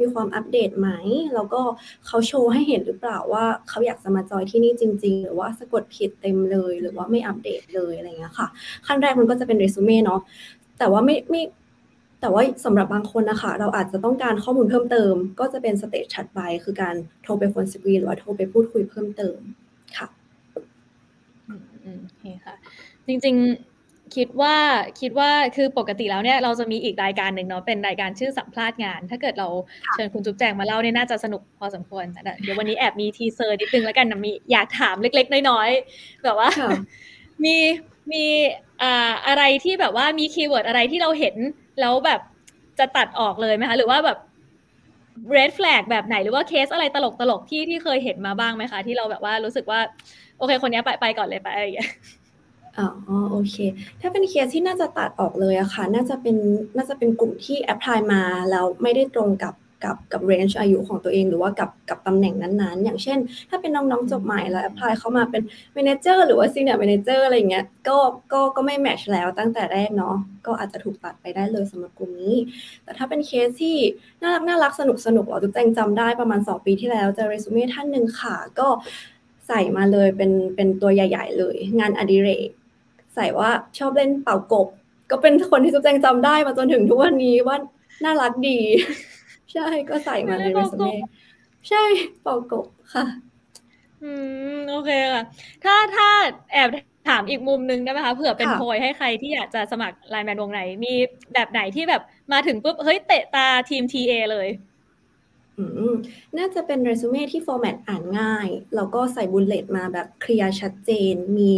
[0.00, 0.90] มีความอัปเดตไหม
[1.34, 1.60] แล้วก็
[2.06, 8.48] เขาโชว์ให้เห็นหรือเปล่าว่าเขาอยากจะมาจอยที่นี่จริง ๆ หรือว่าสะกดผิดเต็มเลย หรือว่าไม่อัปเดตเลยอะไรเงี้ยค่ะ
[8.86, 10.20] ขั้นแรกมันก็จะเป็นเรซูเม่เนาะ
[10.78, 11.42] แต่ว่าไม่ไม่
[12.20, 19.38] แต่ว่าสำหรับบางคนนะคะ เราอาจจะต้องการข้อมูลเพิ่มเติม ก็จะเป็น stage ถัดไป คือการโทรไป phone screen หรือว่าโทรไปพูดคุยเพิ่มเติม
[19.96, 20.08] ค่ะ
[21.48, 22.54] อืมโอเคค่ะ
[23.06, 23.36] จริง
[24.16, 24.54] คิดว่า
[25.00, 29.48] คิดว่าคือปกติแล้วเนี่ยเราจะมีอีกรายการหนึ่งเนาะเป็นรายการชื่อสัมภาษณ์งาน ถ้าเกิดเรา
[29.94, 36.50] เชิญคุณจุ๊บแจงมาเล่าเนี่ยน่าจะสนุกพอสมควรแต่เดี๋ยววันนี้แอบมี teaser นิดนึงแล้วกันนะมีอยากถามเล็ก ๆ น้อยๆแบบว่า
[37.44, 37.56] มี
[38.12, 38.24] มี
[38.82, 41.36] อ่าอะไรที่แบบว่ามีคีย์เวิร์ดอะไรที่เราเห็น
[41.80, 42.20] แล้วแบบ
[42.78, 44.18] จะตัดออกเลยไหมคะ หรือว่าแบบ
[45.36, 46.96] red flag แบบไหนหรือว่าเคสอะไรต
[47.30, 49.80] ลกๆที่ที่เคยเห็นมาบ้างไหมคะ ที่เราแบบว่ารู้สึกว่า
[50.38, 51.90] โอเค คนนี้ไปไปก่อนเลยไปอะไรอย่างเงี้ย
[52.78, 52.86] อ๋อ
[53.32, 53.56] โอเค
[54.00, 56.36] ถ้าเป็นเคสที่น่าจะตัดออกเลยอะค่ะ น่าจะเป็น
[56.76, 63.18] น่าจะเป็นกลุ่มที่ apply มาแล้วไม่ได้ตรงกับกับกับ range อายุของตัวเองหรือว่ากับกับตำแหน่งนั้นๆ อย่างเช่น
[63.50, 65.42] ถ้าเป็นน้องๆจบใหม่แล้ว apply เข้ามาเป็น
[65.74, 67.98] manager หรือว่า senior manager อะไรเงี้ยก็
[68.32, 72.36] ก็ก็ไม่แมชแล้วตั้งแต่แรกเนาะก็อาจจะถูกตัดไปได้เลยสำหรับกลุ่มนี้
[72.84, 73.76] แต่ถ้าเป็นเคสที่
[74.22, 78.68] น่ารักน่ารักสนุกสนุกเราจุ๊บแจงจำได้ประมาณ 2 ปีที่แล้วเจอเรซูเม่ท่านหนึ่งค่ะ ก็
[79.48, 82.48] ใส่มาเลยเป็นเป็นตัวใหญ่ ๆ เลย งานอดิเรก
[83.18, 84.68] ใส่ว่าชอบเล่นเป่ากบ
[85.10, 87.56] ก็เป็นคนที่จุ๊บแจงจำได้มาจนถึงทุกวันนี้ว่า
[88.04, 88.58] น่ารักดี
[89.52, 90.94] ใช่ก็ใส่มาในเรซูเม่
[91.68, 91.82] ใช่
[92.22, 93.04] เป่ากบค่ะ
[94.02, 94.12] อื
[94.56, 95.22] มโอเคค่ะ
[95.64, 96.08] ถ้าถ้า
[96.52, 96.68] แอบ
[97.08, 100.94] ถามอีกมุมนึงได้ไหมคะเผื่อเป็นโพยให้ใครที่อยากจะสมัครไลน์แมนวงใน มี
[101.34, 102.02] แบบไหนที่แบบ
[102.32, 104.48] มาถึงปุ๊บ เฮ้ยเตะตาทีม TA เลย
[106.38, 111.52] น่าจะเป็นเรซูเม่ที่ format อ่านง่าย แล้วก็ใส่ bullet มาแบบเคลียร์ชัดเจน มี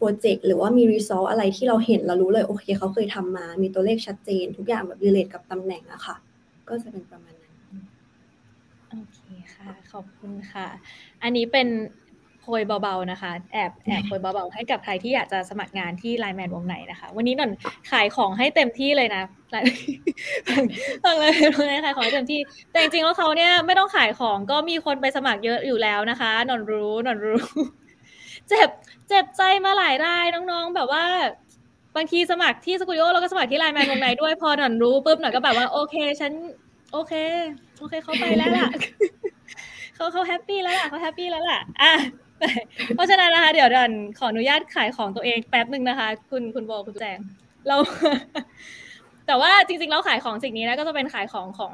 [0.00, 6.16] โปรเจกต์หรือว่ามี result อะไรที่เราเห็นเรารู้เลยโอเคเขาเคยทำมา มีตัวเลขชัดเจน ทุกอย่างแบบ relate กับตำแหน่งอะค่ะ
[6.68, 7.54] ก็จะเป็นประมาณนั้น
[8.90, 9.20] โอเค
[9.54, 10.68] ค่ะ ขอบคุณค่ะ
[11.22, 11.68] อันนี้เป็น
[12.40, 17.50] โพยเบาๆนะคะ แอบแอบโพยเบาๆให้กับใครที่อยากจะสมัครงานที่ไลน์แมนวงไหนนะคะ วันนี้หน่อน
[17.90, 19.22] ขายของให้เต็มที่เลยนะ
[21.04, 21.32] ฟังเลย
[21.84, 27.40] ขายของให้เต็มที่ แต่จริงๆแล้วเขาเนี่ยไม่ต้องขายของก็มีคนไปสมัครเยอะอยู่แล้วนะคะนอนรู้นอนรู้
[28.50, 28.68] เจ็บ
[29.08, 31.04] เจ็บใจมาหลายรายน้องๆ แบบว่า
[31.96, 36.32] บางทีสมัครที่สกูดิโอแล้วก็สมัครที่ไลน์แมนวงไหนด้วยพอหนอนรู้ปุ๊บหน่อยก็แบบว่าโอเคฉัน
[36.92, 37.12] โอเค
[37.78, 38.68] โอเคเขาไปแล้วล่ะ
[39.94, 41.92] เขาเขาแฮปปี้แล้วล่ะเขาแฮปปี้แล้วล่ะอะ
[42.94, 47.18] เพราะฉะนั้นนะคะเดี๋ยวดอนขออนุญาตขายของตัวเองแป๊บหนึ่งนะคะ คุณคุณโบคุณแจง
[47.68, 47.76] เรา
[49.26, 51.72] แแต่ว่าจริงๆแล้วขายของสิ่งนี้นะก็จะเป็นขายของของ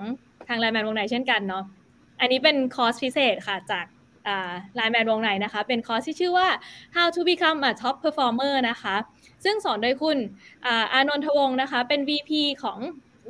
[0.49, 1.65] ทางไลน์แมนวงในเช่นกันเนาะ
[2.21, 3.87] อันนี้เป็นคอร์สพิเศษค่ะจาก
[4.77, 6.49] ไลน์แมนวงในนะคะ เป็นคอร์สที่ชื่อว่า
[6.97, 8.97] how to become a top performer นะคะ
[9.45, 10.19] ซึ่งสอนโดยคุณ
[10.93, 12.31] อานนทวงศ์นะคะ เป็น VP
[12.63, 12.79] ของ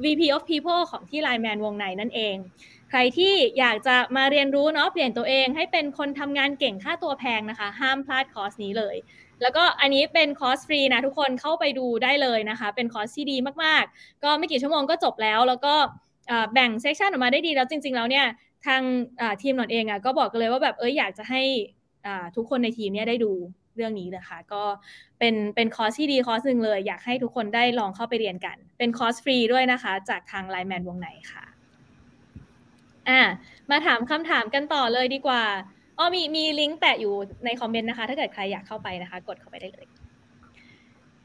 [0.04, 2.36] VP of People ของที่ Line Man วงในนั่นเอง
[2.90, 8.96] ใครที่อยากจะมาเรียนรู้เนาะเปลี่ยนตัวเองให้เป็นคนทำงานเก่งค่าตัวแพงนะคะ ห้ามพลาดคอร์สนี้เลย
[9.42, 15.74] แล้วก็อันนี้เป็นคอร์สฟรีนะทุกคนเข้าไปดูได้เลยนะคะ เป็นคอร์สที่ดีมากๆ ก็ไม่กี่ชั่วโมงก็จบแล้วแล้วก็
[16.52, 18.26] แบ่ง session ออกมาได้ดีแล้วจริง ๆ แล้วเนี่ย
[18.66, 18.82] ทาง
[19.42, 21.42] ทีมหนอนเองอะก็บอกกันเลยว่าแบบเอออยากจะให้
[22.36, 23.32] ทุกคนในทีมเนี่ยได้ดู
[23.76, 24.62] เรื่องนี้นะคะ ก็
[25.18, 31.44] เป็นเป็นคอร์สที่ดีคอร์สหนึ่งเลย อยากให้ทุกคนได้ลองเข้าไปเรียนกัน เป็นคอร์สฟรีด้วยนะคะ จากทางไลน์แมนวงในค่ะ
[33.08, 33.20] อ่า
[33.70, 35.42] มาถามคำถามกันต่อเลยดีกว่า
[35.98, 37.14] อ๋อมีมีลิงก์แปะอยู่
[37.44, 39.86] ในคอมเมนต์นะคะ ถ้าเกิดใครอยากเข้าไปนะคะ กดเข้าไปได้เลย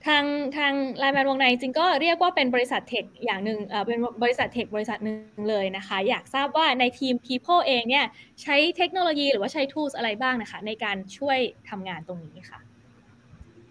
[0.08, 0.24] ทาง
[0.58, 8.06] ทางไลน์แมนวงในจริงก็เรียกว่าเป็นบริษัท tech อย่างหนึ่งเป็นบริษัท tech บริษัทหนึ่งเลยนะคะ อยากทราบว่าในทีม People เองเนี่ย
[8.42, 11.38] ใช้เทคโนโลยีหรือว่าใช้ tools อะไรบ้างนะคะ ในการช่วย
[11.70, 12.60] ทำงานตรงนี้ค่ะ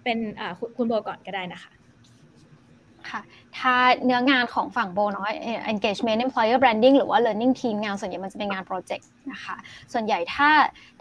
[0.05, 0.19] เป็น
[0.77, 1.73] คุณโบก่อนก็ได้นะคะ
[3.11, 3.21] ค่ะ
[3.59, 5.27] ถ้าเนื้องานของฝั่งโบเนาะ
[5.73, 9.57] engagement employer branding หรือว่า learning team งานส่วนใหญ่มันจะเป็นงานโปรเจกต์นะคะ
[9.93, 10.51] ส่วนใหญ่ถ้า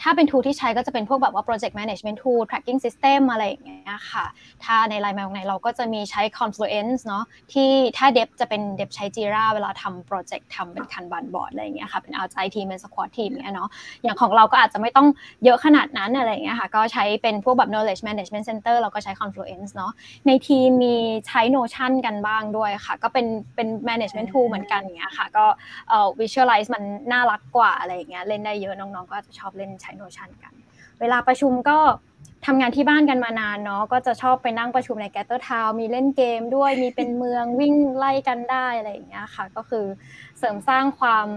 [0.02, 4.26] ถ้าเป็น tool ที่ใช้ก็จะเป็นพวกแบบว่า project management tool tracking system อะไรอย่างเงี้ยค่ะ
[4.64, 12.82] ถ้าในไลน์แมนวงในเราก็จะมีใช้ confluence เนาะที่ถ้า dev จะเป็น dev ใช้ jira เวลาทำโปรเจกต์ทำเป็น kanban board อะไรอย่างเงี้ยค่ะเป็น agile team เป็น
[12.84, 13.70] squad team เงี้ยเนาะ
[14.04, 15.08] อย่างของเราก็อาจจะไม่ต้อง
[15.44, 19.92] เยอะขนาดนั้นอะไรอย่างเงี้ยค่ะก็ใช้เป็นพวกแบบ knowledge management center เราก็ใช้ confluence เนาะ
[20.28, 20.96] ในทีมมี
[21.28, 25.46] ใช้ notion กันบ้างด้วยค่ะ ก็เป็นเป็น management tool เหมือนกันอย่างเงี้ยค่ะก็
[25.90, 30.54] เอ่อ visualize มันน่ารักกว่าอะไรอย่างเงี้ยเล่นได้เยอะน้องๆ ก็จะชอบเล่นใช้ Notion กัน
[31.00, 31.78] เวลาประชุมก็
[32.46, 39.86] ทำงานที่บ้านกันมานานเนาะก็จะชอบไปนั่งประชุมในแกตเตอร์ทาวมีเล่นเกมด้วยมีเป็นเมืองวิ่งไล่กันได้อะไรอย่างเงี้ยค่ะ ก็คือ
[40.40, 41.28] เสริมสร้างความ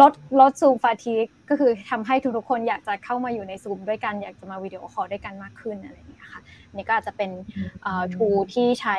[0.00, 1.14] ลดลดซูมฟาที
[1.50, 6.40] ก็คือทำให้ทุกๆคนอยากจะเข้ามาอยู่ในซูมด้วยกันอยากจะมาวิดีโอคอลด้วยกันมากขึ้นอะไรอย่างเงี้ยค่ะ
[6.74, 7.30] นี่ก็อาจจะเป็น
[8.14, 8.96] ทูที่ใช้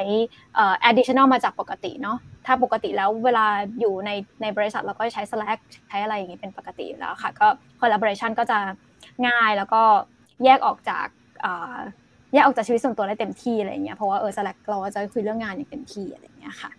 [0.90, 3.46] additional มาจากปกติเนาะถ้าปกติแล้วเวลา
[3.80, 7.48] อยู่ในในบริษัทเราก็ใช้ Slack ใช้อะไรอย่างนี้เป็นปกติอยู่แล้วค่ะ ก็
[7.82, 8.58] collaboration ก็จะ
[9.28, 9.82] ง่ายแล้วก็
[10.44, 11.08] แยกออกจาก
[12.34, 16.72] แยกออกจากชีวิตส่วนตัวได้เต็มที่อะไรเงี้ยเพราะว่าเออ Slack เราจะคุยเรื่องงานอย่างเต็มที่อะไรเงี้ยค่ะ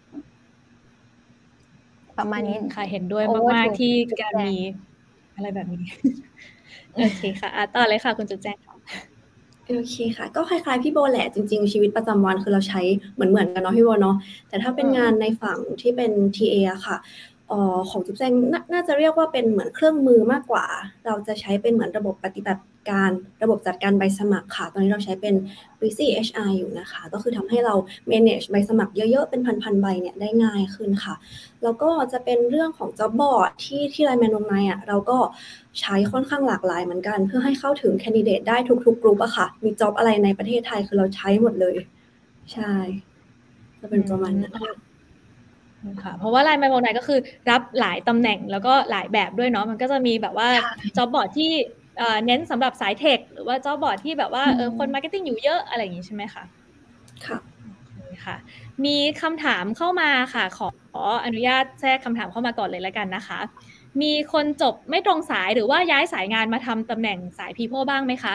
[2.18, 4.56] ประมาณนี้ค่ะเห็นด้วยมากๆที่การมี
[5.34, 5.84] อะไรแบบนี้
[6.94, 8.73] โอเคค่ะต่อเลยค่ะคุณจุ๊แจ้งค่ะ
[9.68, 12.80] โอเคค่ะ ก็คล้ายๆพี่โบแหละจริง ๆ ชีวิตประจำวันคือเราใช้
[13.14, 14.16] เหมือนเหมือนกันเนาะพี่โบเนาะ
[14.48, 16.96] แต่ถ้าเป็นงานในฝั่งที่เป็น TA อะค่ะ
[17.50, 18.32] ออของจุ๊บแจง
[18.72, 20.66] น่าจะเรียกว่าเป็นเหมือนเครื่องมือมากกว่า
[21.06, 23.10] เราจะใช้เป็นเหมือนระบบปฏิบัติ การ
[23.42, 25.34] ระบบจัดการใบสมัครค่ะ ตอนนี้เราใช้เป็น
[25.78, 27.74] Breezy HR อยู่นะคะ ก็คือทำให้เรา
[28.10, 31.14] manage ใบสมัครเยอะๆ เป็นพันๆใบเนี่ยได้ง่ายขึ้นค่ะ
[31.62, 35.18] แล้วก็จะเป็นเรื่องของ job board ที่ที่ไลน์แมนวงในอะเราก็
[35.80, 41.76] ใช้ค่อนข้างหลากหลายเหมือนกัน เพื่อให้เข้าถึงแคนดิเดตได้ทุกๆกลุ่มอะค่ะ มี job อะไรในประเทศไทยคือเราใช้หมดเลย
[42.52, 42.72] ใช่
[43.80, 47.18] จะเป็นประมาณนั้นค่ะเพราะว่าไลน์ไมโมไนก็คือ
[47.50, 50.48] รับหลายตำแหน่งแล้วก็หลายแบบด้วยเนาะมันก็จะมีแบบว่า
[50.96, 51.50] job board ที่
[52.26, 56.42] เน้นสำหรับสาย tech หรือว่า job board ที่แบบว่าเออคน marketing อยู่เยอะอะไรอย่างนี้ใช่ไหมคะ
[57.26, 57.38] ค่ะ
[58.24, 58.36] ค่ะ
[58.84, 60.68] มีคำถามเข้ามาค่ะ ขอ
[61.24, 63.38] อนุญาตแทรกคำถามเข้ามาก่อนเลยแล้วกันนะคะ
[64.02, 68.34] มีคนจบไม่ตรงสายหรือว่าย้ายสายงานมาทำตำแหน่งสาย people บ้างไหมคะ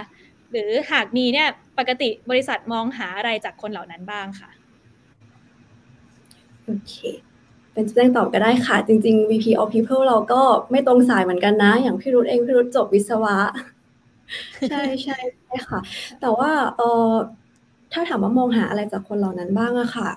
[0.52, 4.50] หรือหากมีเนี่ยปกติบริษัทมองหาอะไรจากคนเหล่านั้นบ้างค่ะ
[6.66, 6.96] โอเค
[7.74, 13.38] เป็นแจ้งตอบก็ได้ค่ะ จริง ๆ VP of People เราก็ไม่ตรงสายเหมือนกันนะ อย่างพี่รุธเองพี่รุธจบวิศวะ
[14.70, 15.80] ใช่ใช่ใช่ค่ะ
[16.22, 17.12] แต่ว่าเออ
[17.94, 20.10] ถ้าถามว่ามองหาอะไรจากคนเหล่านั้นบ้างอะค่ะ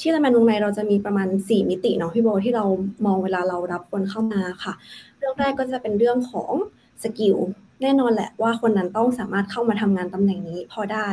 [0.00, 2.64] ที่ละแมนวงในเราจะมีประมาณ 4 มิติเนาะพี่โบที่เรา
[3.06, 4.72] มองเวลาเรารับคนเข้ามาค่ะ
[5.18, 6.52] เรื่องแรกก็จะเป็นเรื่องของ
[7.02, 7.36] สกิล
[7.82, 11.08] แน่นอนแหละว่าคนนั้นต้องสามารถเข้ามาทำงานตำแหน่งนี้พอได้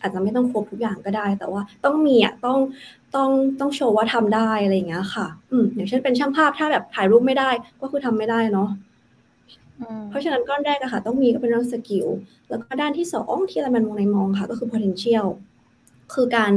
[0.00, 2.58] อาจจะไม่ต้องครบทุกอย่างก็ได้ แต่ว่าต้องมีอะต้อง
[3.16, 8.68] ต้องต้องโชว์ว่าทำได้อะไรอย่างเงี้ยค่ะ อืมอย่างเช่นเป็นช่างภาพถ้าแบบถ่ายรูปไม่ได้ ก็คือทำไม่ได้เนาะ
[10.08, 12.06] เพราะฉะนั้นก้อนแรกอะค่ะ ต้องมีก็เป็นเรื่องสกิล
[12.48, 15.26] แล้วก็ด้านที่สองที่เรามันมองในมองค่ะ ก็คือ potential
[16.14, 16.52] คือการ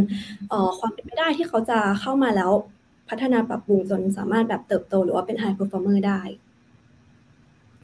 [0.49, 2.51] เอ่อความเป็นไปได้ที่เขาจะเข้ามาแล้ว
[3.09, 6.21] พัฒนาปรับปรุงจนสามารถแบบเติบโตหรือว่าเป็น high performer ได้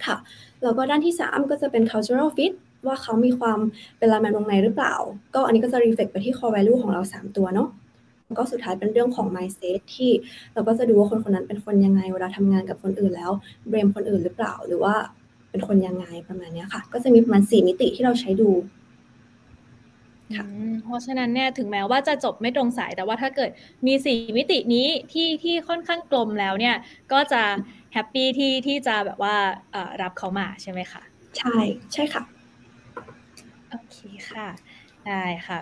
[0.05, 0.15] ค่ะ
[0.63, 2.53] แล้วก็ด้านที่สามก็จะเป็น cultural fit
[2.87, 3.59] ว่าเขามีความ
[3.97, 4.95] เป็นไลน์แมนวงในหรือเปล่า
[5.33, 7.69] ก็อันนี้ก็จะ reflect ไปที่ core value ของเรา 3 ตัวเนาะ
[8.37, 10.11] ก็สุดท้ายเป็นเรื่องของ mindset ที่
[10.53, 13.31] เราก็จะดูว่าคนคนนั้นเป็นคนยังไง เวลาทำงานกับคนอื่นแล้ว
[13.67, 14.95] blame คนอื่นหรือเปล่า หรือว่า
[15.49, 18.49] เป็นคนยังไงประมาณนี้ค่ะ ก็จะมีประมาณ4มิติที่เราใช้ดู
[20.83, 23.49] เพราะฉะนั้นเนี่ยถึงแม้ว่าจะจบไม่ตรงสายแต่ว่าถ้าเกิด
[23.87, 26.75] มีสี่มิตินี้ที่ที่ค่อนข้างกลมแล้วเนี่ย
[27.13, 27.41] ก็จะ
[27.93, 29.35] แฮปปี้ที่ที่จะแบบว่า
[30.01, 31.01] รับเขามาใช่ไหมคะ
[31.37, 31.57] ใช่
[31.93, 32.23] ใช่ค่ะ
[33.69, 33.97] โอเค
[34.29, 34.47] ค่ะ
[35.07, 35.59] ได้ค่ะ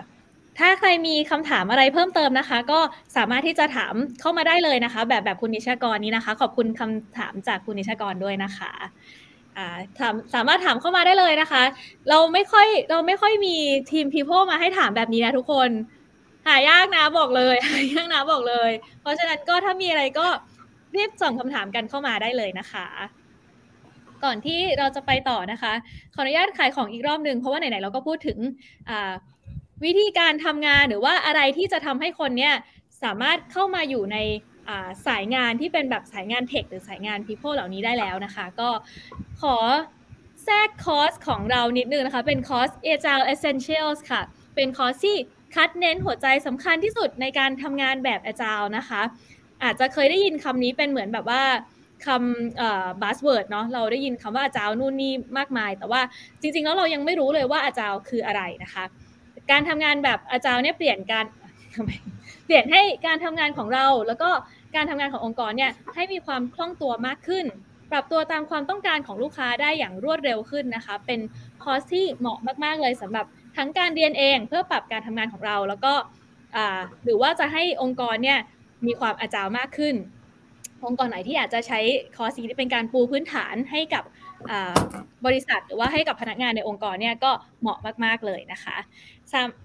[0.58, 2.80] ถ้าใครมีคำถามอะไรเพิ่มเติมนะคะ ก็
[3.16, 8.72] สามารถที่จะถามเข้ามาได้เลยนะคะ แบบแบบคุณนิชากรนี้นะคะ ขอบคุณคำถามจากคุณนิชากรด้วยนะคะ
[9.98, 11.62] ถามสามารถถามเข้ามาได้เลยนะคะ
[12.08, 13.56] เราไม่ค่อยเราไม่ค่อยมี
[13.90, 15.70] ทีม people มาให้ถามแบบนี้นะทุกคน
[16.46, 20.26] หายากนะบอกเลยหายากนะบอกเลย เพราะฉะนั้นก็ถ้ามีอะไรก็
[20.96, 22.86] รีบส่งคำถามกันเข้ามาได้เลยนะคะ
[24.24, 25.72] ก่อนที่เราจะไปต่อนะคะ
[26.14, 28.38] ขออนุญาตขายของอีกรอบหนึ่งเพราะว่าไหนๆเราก็พูดถึง
[29.84, 32.54] วิธีการทำงานหรือว่าอะไรที่จะทำให้คนเนี้ย
[33.02, 34.18] สามารถเข้ามาอยู่ใน
[35.06, 38.68] สายงานที่เป็นแบบสายงานเทคหรือสายงาน people เหล่านี้ได้แล้วนะคะ ก็
[39.40, 39.56] ขอ
[40.44, 44.22] แทรกคอร์สของเรานิดนึงนะคะ เป็นคอร์ส Agile Essentials ค่ะ
[44.56, 45.16] เป็นคอร์สที่
[45.54, 49.02] คัดเน้นหัวใจสำคัญที่สุดในการทำงานแบบ Agile นะคะ
[49.62, 51.42] อาจจะเคยได้ยินคำนี้เป็นเหมือนแบบว่า
[52.06, 56.00] คำ buzzword เนาะเราได้ยินคำว่า agile นู่นนี่มากมาย แต่ว่า
[56.40, 58.84] จริง ๆ แล้วเรายังไม่รู้เลยว่า agile คืออะไรนะคะ
[59.50, 61.24] การทำงานแบบ agile เนี่ยเปลี่ยนการ
[62.46, 64.30] เปลี่ยนให้การทำงานของเรา แล้วก็
[64.76, 67.46] การทำงานขององค์กรเนี่ยให้มีความคล่องตัวมากขึ้น
[67.92, 71.20] ปรับตัวตามความต้องการของลูกค้าได้อย่างรวดเร็วขึ้นนะคะ เป็น
[71.62, 75.92] คอร์สที่เหมาะมาก ๆ เลยสำหรับทั้งการเรียนเองเพื่อปรับการทำงานของเรา แล้วก็
[77.04, 78.38] หรือว่าจะให้องค์กรเนี่ย
[78.86, 79.94] มีความอาจารย์มากขึ้น
[80.86, 81.80] องค์กรไหนที่อยาจจะใช้
[82.16, 84.04] คอร์สนี้เป็นการปูพื้นฐานให้กับ
[85.26, 87.30] บริษัทหรือว่าให้กับพนักงานในองค์กรเนี่ยก็
[87.62, 88.76] เหมาะมาก ๆ เลยนะคะ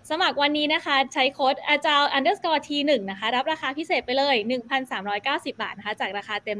[0.10, 4.36] สมัครวันนี้นะคะใช้โค้ด agile underscore t 1 นะคะรับราคาพิเศษไปเลย
[5.00, 6.60] 1,390 บาทนะคะจากราคาเต็ม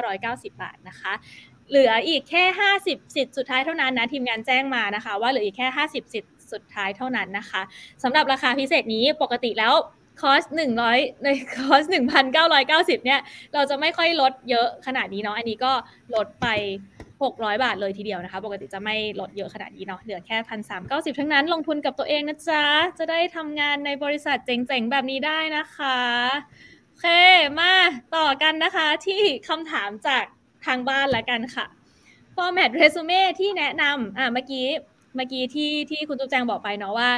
[0.00, 1.12] 1,990 บาทนะคะ
[1.70, 2.44] เหลืออีกแค่
[2.80, 7.62] 50 สิทธิ์สุดท้ายเท่านั้นนะทีมงานแจ้งมานะคะ ว่าเหลืออีกแค่ 50 สิทธิ์สุดท้ายเท่านั้นนะคะ
[8.02, 9.74] สำหรับราคาพิเศษนี้ปกติแล้ว
[10.20, 13.20] คอสหนึ่งร้อยในคอสหนึ่งพันเก้าร้อยเก้าสิบเนี่ย
[13.54, 15.72] เราจะไม่ค่อยลดเยอะขนาดนี้เนาะอันนี้ก็
[16.14, 16.46] ลดไป
[17.24, 22.64] 600 บาทเลยทีเดียวนะคะ ปกติจะไม่ลดเยอะขนาดนี้เนาะเหลือแค่พันสามเก้าสิบทั้งนั้นลงทุนกับตัวเองนะจ๊ะ
[22.98, 25.98] จะได้ทำงานในบริษัทเจ๋งๆ แบบนี้ได้นะคะ
[26.86, 27.06] โอเค
[27.58, 27.72] มา
[28.16, 30.24] ต่อกันนะคะที่คำถามจาก
[30.66, 31.66] ทางบ้านล้วกันค่ะ
[32.36, 34.66] format resume ที่แนะนำอ่าเมื่อกี้
[35.16, 37.10] เมื่อกี้ที่ที่คุณตุ๊กแจงบอกไปเนาะว่า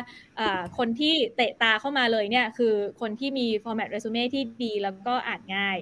[0.78, 5.78] คนที่เตะตาเข้ามาเลยเนี่ย คือคนที่มี format resume ที่ดีแล้วก็อ่านง่าย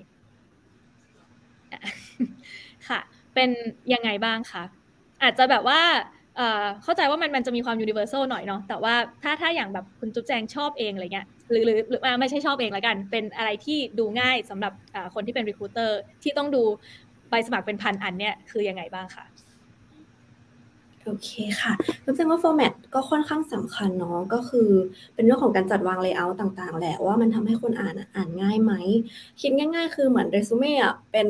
[2.89, 3.01] ค่ะ
[3.37, 3.51] เป็น
[3.95, 4.65] ยังไงบ้างคะ
[5.23, 5.81] อาจจะแบบว่า
[6.83, 14.73] เข้าใจว่ามันมันจะมีความ universal หน่อยเนาะแต่ว่าถ้าถ้าอย่างแบบคุณจุ๊บแจงชอบเองอะไรเงี้ยหรือหรือหรือไม่ใช่ชอบเองละกัน เป็นอะไรที่ดูง่ายสำหรับ
[15.15, 15.91] คนที่เป็น recruiter
[16.23, 16.63] ที่ต้องดู
[17.31, 19.25] ใบสมัครเป็นพันอันเนี่ยคือยังไงบ้างคะ
[21.05, 21.73] โอเคค่ะ
[22.05, 24.69] จุ๊บแจงว่า format ก็ค่อนข้างสำคัญเนาะก็คือ
[25.15, 28.73] เป็นเรื่องของการจัดวาง layout ต่าง ๆ แหละว่ามันทำให้คนอ่านอ่านง่ายไหม
[29.41, 31.29] คิดง่าย ๆ คือเหมือนเรซูเม่อะเป็น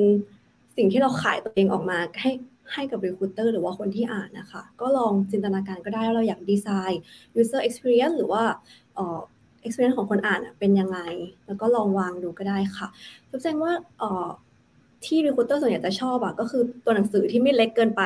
[0.77, 2.31] สิ่งที่เราขายตัวเองออกมาให้
[2.73, 7.01] ให้กับ recruiter หรือว่าคนที่อ่านนะคะ ก็ลองจินตนาการก็ได้ว่าเราอยากดีไซน์
[7.41, 8.43] user experience หรือว่า
[8.95, 9.19] เอ่อ
[9.67, 10.99] experience ของคนอ่านเป็นยังไง
[11.47, 12.89] แล้วก็ลองวางดูก็ได้ค่ะ
[13.31, 14.29] ทุกแจ้งว่าเอ่อ
[15.07, 18.03] ที่ recruiter ส่วนใหญ่จะชอบอะก็คือตัวหนังสือที่ไม่เล็กเกินไป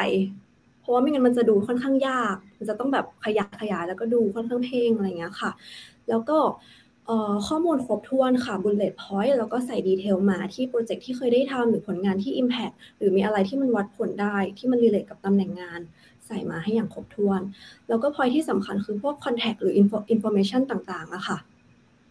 [0.80, 5.50] เพราะว่าไม่งั้นมันจะดูค่อนข้างยาก มันจะต้องแบบขยักขยายแล้วก็ดูค่อนข้างเพ่งอะไรเงี้ยค่ะ
[6.08, 6.38] แล้วก็
[7.46, 15.80] ข้อมูลครบถ้วนค่ะ bullet point แล้วก็ใส่ดีเทลมาที่โปรเจกต์ที่เคยได้ทำหรือผลงานที่ impact หรือมีอะไรที่มันวัดผลได้ที่มันรีเลทกับตำแหน่งงาน
[16.26, 17.40] ใส่มาให้อย่างครบถ้วน
[17.88, 19.74] แล้วก็ point ที่สำคัญคือพวก contact หรือ
[20.14, 21.38] information ต่างๆอะค่ะ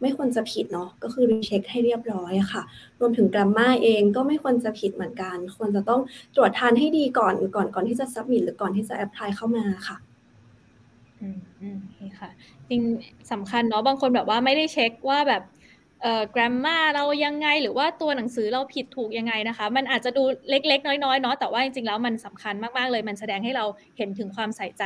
[0.02, 2.62] ไม่ควรจะผิดเนาะก็คือรีเช็คให้เรียบร้อยค่ะ
[3.00, 6.02] รวมถึงกราฟมาเองก็ไม่ควรจะผิดเหมือนกัน ควรจะต้อง
[6.36, 9.98] ตรวจทานให้ดีก่อนก่อนก่อนที่จะ submit หรือก่อนที่จะ apply เข้ามาค่ะ
[11.22, 12.30] อืมอืมโอเคค่ะ
[12.70, 12.82] จริง
[13.32, 15.44] สำคัญเนาะบางคนแบบว่าไม่ได้เช็คว่าแบบ
[16.02, 23.66] เอ่อ grammar เรายังไงหรือว่าตัวหนังสือเราผิดถูกยังไงนะคะ มันอาจจะดูเล็ก ๆ น้อยๆเนาะแต่ว่าจริงๆแล้วมันสำคัญมากๆเลย มันแสดงให้เรา
[23.98, 24.84] เห็นถึงความใส่ใจ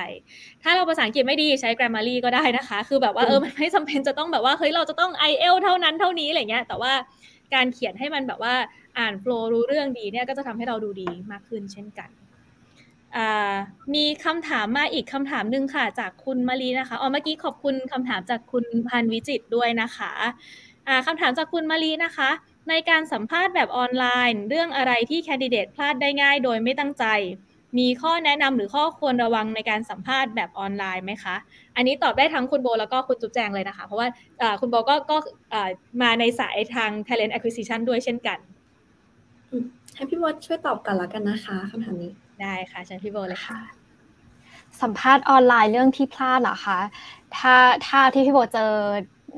[0.64, 6.94] ถ้าเราภาษาอังกฤษไม่ดีใช้ Grammarly ก็ได้นะคะ คือแบบว่าเออมันไม่จำเป็นจะต้องแบบว่าเฮ้ยเราจะต้อง i e l t เท่านั้นเท่านี้อะไรเงี้ยแต่ว่า
[7.56, 8.54] การเขียนให้มันแบบว่า
[9.00, 12.10] อ่านโฟล์รู้เรื่องดีเนี่ยก็จะทำให้เราดูดีมากขึ้นเช่นกัน
[13.94, 20.12] มีคำถามมาอีกคำถามหนึ่งค่ะ จากคุณมารีนะคะอ๋อเมื่อกี้ขอบคุณคำถามจากคุณพันวิจิตด้วยนะคะ
[21.08, 22.30] คำถามจากคุณมารีนะคะ
[22.70, 27.06] ในการสัมภาษณ์แบบออนไลน์ เรื่องอะไรที่แคนดิเดตพลาดได้ง่ายโดยไม่ตั้งใจ
[27.80, 31.36] มีข้อแนะนำหรือข้อควรระวังในการสัมภาษณ์แบบออนไลน์ไหมคะ
[31.76, 34.08] อันนี้ตอบได้ทั้งคุณโบแล้วก็คุณจุ๊บแจงเลยนะคะ เพราะว่า
[34.62, 35.18] คุณโบก็ก็
[36.02, 38.40] มาในสายทาง talent acquisition ด้วยเช่นกัน
[39.96, 43.60] ให้พี่โบช่วยตอบกันแล้วกันนะคะคำถามนี้ ได้ค่ะเชิญพี่โบเลยค่ะ
[44.82, 46.80] สัมภาษณ์ออนไลน์เรื่องที่พลาดเหรอคะ
[47.38, 47.56] ถ้า
[47.88, 48.72] ถ้าที่พี่โบเจอ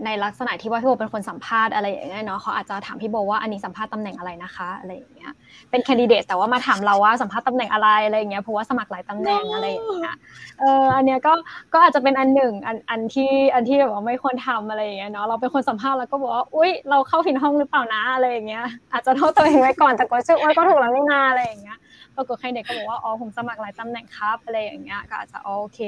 [0.06, 5.32] ในลักษณะที่ว่าพี่โบเป็นคนสัมภาษณ์อะไรอย่างเงี้ยเนาะเขาอาจจะถามพี่โบว่าอันนี้สัมภาษณ์ตำแหน่งอะไรนะคะอะไรอย่างเงี้ย
[5.70, 10.16] เป็นแคนดิเดตแต่ว่ามาถามเราว่าสัมภาษณ์ตำแหน่งอะไรอะไรอย่างเงี้ยเพราะว่าสมัครหลายตำแหน่งอะไรอย่างเงี้ย
[10.60, 11.34] เอออันเนี้ยก็
[11.74, 21.78] ก็อาจจะเป็นอันหนึ่งอันอันที่อันที่แบบว่าไม่ควรทำอะไรอย่างเงี้ยเนาะเราเป็นคนสัมภาษณ์แล้วก็บอกว่าอุ้ยเราเข้าผิดห้องหรือเปล่านะอะไรอย่างเงี้ยอาจจะโทษตัวเองไว้ก่อนแต่ก็ชื่อว่าก็ถูกแล้วไม่นาอะไรอย่างเงี้ย
[22.18, 25.80] ปรากฏใครเด็กก็บอกว่าอ๋อผมสมัครหลายตำแหน่งครับอะไรอย่างเงี้ยก็อาจจะโอเค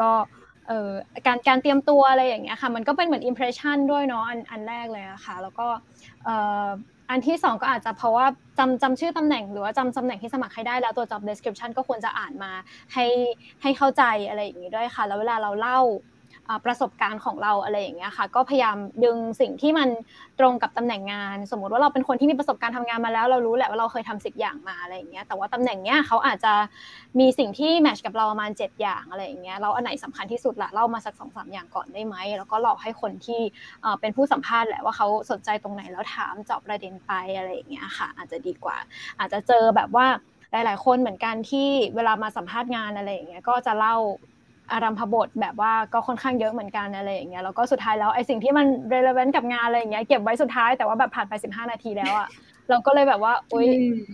[0.00, 0.10] ก็
[0.68, 0.92] เอ่อ
[1.26, 5.68] การการเตรียมตัวอะไรอย่างเงี้ยค่ะมันก็เป็นเหมือนอิมเพรสชันด้วยเนาะอันอันแรกเลยอะค่ะ แล้วก็
[6.24, 6.66] เอ่อ
[7.10, 8.26] อันที่สองก็อาจจะเพราะว่า
[8.58, 12.52] จำจำชื่อตำแหน่งหรือว่าจำตำแหน่งที่สมัครให้ได้แล้วตัว job description ก็ควรจะอ่านมา
[12.94, 13.06] ให้
[13.62, 15.80] ให้เข้าใจอะไรอย่างนี้ด้วยค่ะ แล้วเวลาเราเล่า
[16.64, 19.88] ประสบการณ์ของเราอะไรอย่างเงี้ยค่ะ ก็พยายามดึงสิ่งที่มัน
[20.40, 26.54] ตรงกับตำแหน่งงาน สมมติว่าเราเป็นคนที่มีประสบการณ์ทำงานมาแล้ว เรารู้แหละว่าเราเคยทำสิบอย่างมาอะไรอย่างเงี้ยแต่ว่าตำแหน่งเนี้ยเขาอาจจะ
[27.20, 33.40] มีสิ่งที่แมชกับเราประมาณเจ็ดอย่างอะไรอย่างเงี้ยเราอันไหนสำคัญที่สุดละเล่ามาสักสองสามอย่างก่อนได้ไหมแล้วก็หลอกให้คนที่
[34.00, 38.76] เป็นผู้สัมภาษณ์แหละว่าเขาสนใจตรงไหนแล้วถามเจาะประเด็นไปอะไรอย่างเงี้ยค่ะ อาจจะดีกว่า
[39.18, 40.06] อาจจะเจอแบบว่า
[40.52, 43.96] หลาย ๆ คนเหมือนกันที่เวลามาสัมภาษณ์งานอะไรอย่างเงี้ยก็จะเล่า
[44.72, 52.28] อารัมพบทแบบว่าก็ค่อนข้างเยอะเหมือนกันอะไรอย่างเงี้ยแล้วก็สุดท้ายแล้วไอ้สิ่งที่มัน relevant กับงานอะไรอย่างเงี้ยเก็บไว้สุดท้ายแต่ว่าแบบผ่านไป 15 นาทีแล้วอะ
[52.70, 53.68] เราก็เลยแบบว่าอุ้ย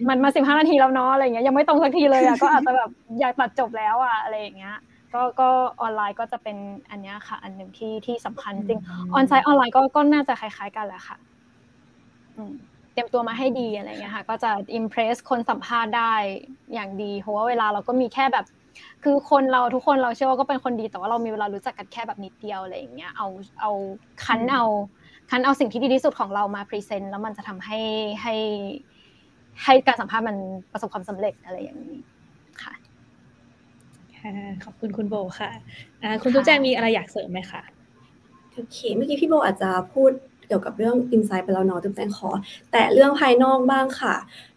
[0.09, 2.91] มันมา 15 นาทีแล้วเนาะอะไรเงี้ยยังไม่ตรงสักทีเลยอะก็อาจจะแบบ
[3.21, 4.77] อยากตัดจบแล้วอะอะไรอย่างเงี้ย
[5.15, 5.49] ก็ก็
[5.81, 6.57] ออนไลน์ก็จะเป็น
[6.91, 8.81] อันนี้ค่ะ อันหนึ่งที่ที่สำคัญจริง
[9.15, 11.17] ออนไซต์ออนไลน์ก็ก็น่าจะคล้าย ๆ กันแหละค่ะ
[12.93, 16.15] เตรียมตัวมาให้ดีอะไรเงี้ยค่ะ ก็จะอิมเพรสคนสัมภาษณ์ได้
[16.75, 18.45] อย่างดีเพราะว่าเวลาเราก็มีแค่แบบ
[19.03, 23.29] คือคนเราทุกคนเราเชื่อว่าก็เป็นคนดีแต่ว่าเรามีเวลารู้จักกันแค่แบบนิดเดียวอะไรอย่างเงี้ยเอา
[23.61, 23.73] เอา
[24.25, 24.65] คันเอา
[25.31, 27.79] คันเอาสิ่งที่ดีที่สุดของเรามา present แล้วมันจะทำให้
[28.23, 28.35] ให้
[29.65, 30.37] ให้การสัมภาษณ์มัน
[30.73, 31.99] ประสบความสำเร็จอะไรอย่างนี้
[32.63, 32.75] ค่ะ
[34.65, 35.51] ขอบคุณคุณโบค่ะ
[36.23, 37.63] คุณจุ๊บแจงมีอะไรอยากเสริมไหมคะ
[38.53, 40.11] โอเคเมื่อกี้พี่โบอาจจะพูด
[40.47, 42.31] เกี่ยวกับเรื่อง inside ไปแล้วเนาะจุ๊บแจงขอ
[42.73, 44.15] แต่เรื่องภายนอกบ้างค่ะ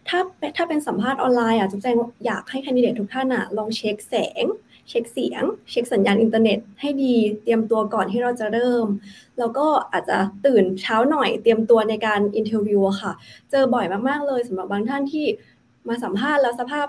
[0.08, 0.20] ถ้า
[0.56, 1.96] ถ้าเป็นสัมภาษณ์ออนไลน์อะจุ๊บแจง
[2.26, 4.44] อยากให้ candidate ทุกท่านอะลองเช็คแสง
[4.88, 8.86] เช็คเสียง เช็คสัญญาณอินเทอร์เน็ต ให้ดีเตรียมตัวก่อนที่เราจะเริ่ม
[9.38, 13.12] แล้วก็อาจจะตื่นเช้าหน่อยเตรียมตัวในการ interview ค่ะ
[13.50, 15.26] เจอบ่อยมากๆเลยสำหรับบางท่านที่
[15.88, 16.86] มาสัมภาษณ์แล้วสภาพ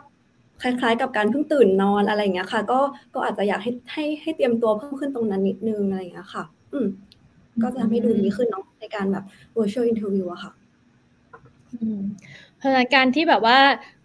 [0.61, 2.79] คล้ายๆ กับการเพิ่งตื่นนอนอะไรอย่างเงี้ยค่ะ ก็
[3.13, 6.87] ก็อาจจะอยากให้ให้ให้เตรียมตัวเพิ่มขึ้นตรงนั้นนิดนึงอะไรอย่างเงี้ยค่ะ อืม
[7.63, 9.23] ก็จะทำให้ดูดีขึ้นเนาะในการแบบ
[9.57, 10.51] virtual interview อะค่ะ
[12.57, 13.57] เพราะฉะนั้นการที่แบบว่า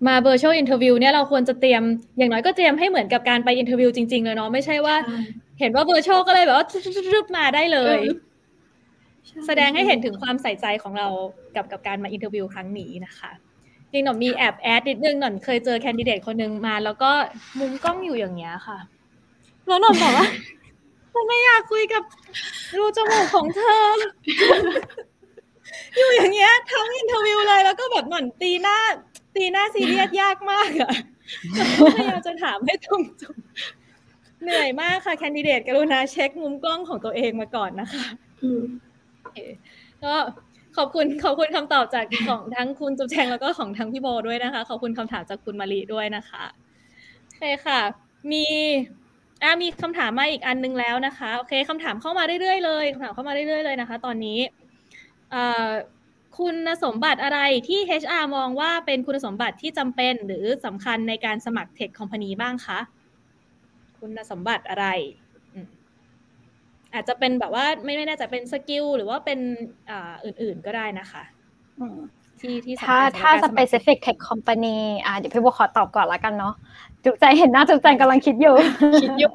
[0.07, 1.83] มา virtual interview เนี่ยเราควรจะเตรียม
[2.19, 4.97] อย่างน้อยก็เตรียมให้เหมือนกับการไป interview จริง ๆ เลยเนาะไม่ใช่ว่า
[5.61, 6.67] เห็นว่า virtual ก็เลยแบบว่า
[7.13, 7.99] รึบมาได้เลย
[9.47, 11.09] แสดงให้เห็นถึงความใส่ใจของเรา
[11.57, 13.31] กับกับการมา interview ครั้งนี้นะคะ
[13.93, 17.11] จริงหนอมีแอบแอดนิดนึงหนอนเคยเจอแคนดิเดตคนหนึ่งมา แล้วก็
[17.59, 18.79] มุมกล้องอยู่อย่างเงี้ยค่ะ
[19.67, 20.27] แล้วหนอนบอกว่า
[21.15, 22.03] ฉันไม่อยากคุยกับ
[22.77, 23.85] รูจมูกของเธอ
[25.97, 28.79] อยู่อย่างเงี้ยทั้ง interview เลยแล้วก็แบบเหมือนตีหน้า
[29.37, 30.93] ตีหน้าซีเรียสยากมากอะ
[31.95, 33.37] พยายามจะถามให้ตรงจุด
[34.43, 38.07] เหนื่อยมากค่ะ candidate กรุณาเช็คมุมกล้องของตัวเองมาก่อนนะคะ
[40.05, 40.15] ก็
[40.77, 46.45] ขอบคุณขอบคุณคำตอบจากของทั้งคุณจุ๊บแจงแล้วก็ของทั้งพี่โบด้วยนะคะ ขอบคุณคำถามจากคุณมารีด้วยนะคะ
[47.23, 47.81] โอเคค่ะ
[48.33, 48.45] มี
[49.43, 54.39] อ่ามีคำถามมาอีกอันนึงแล้วนะคะ โอเคคำถามเข้ามาเรื่อยๆเลยคำถามเข้ามาเรื่อยๆเลยนะคะ ตอนนี้
[56.39, 62.79] คุณสมบัติอะไรที่ HR มองว่าเป็นคุณสมบัติที่จำเป็นหรือสำคัญในการสมัครเทคคอมพานีบ้างคะ
[63.99, 64.87] คุณสมบัติอะไร
[66.95, 69.39] อาจจะเป็นแบบว่าไม่ไม่แน่จะเป็นสกิลหรือว่าเป็น
[69.91, 69.93] อ
[70.25, 71.23] อื่นๆก็ได้นะคะ
[72.45, 76.55] ที่ที่ถ้าถ้า specific tech company อ่าเดี๋ยวพี่บัวขอตอบก่อนละกันเนาะ
[77.05, 78.55] จุกใจเห็นหน้าจุกใจกำลังคิดอยู่
[79.03, 79.33] คิดอยู่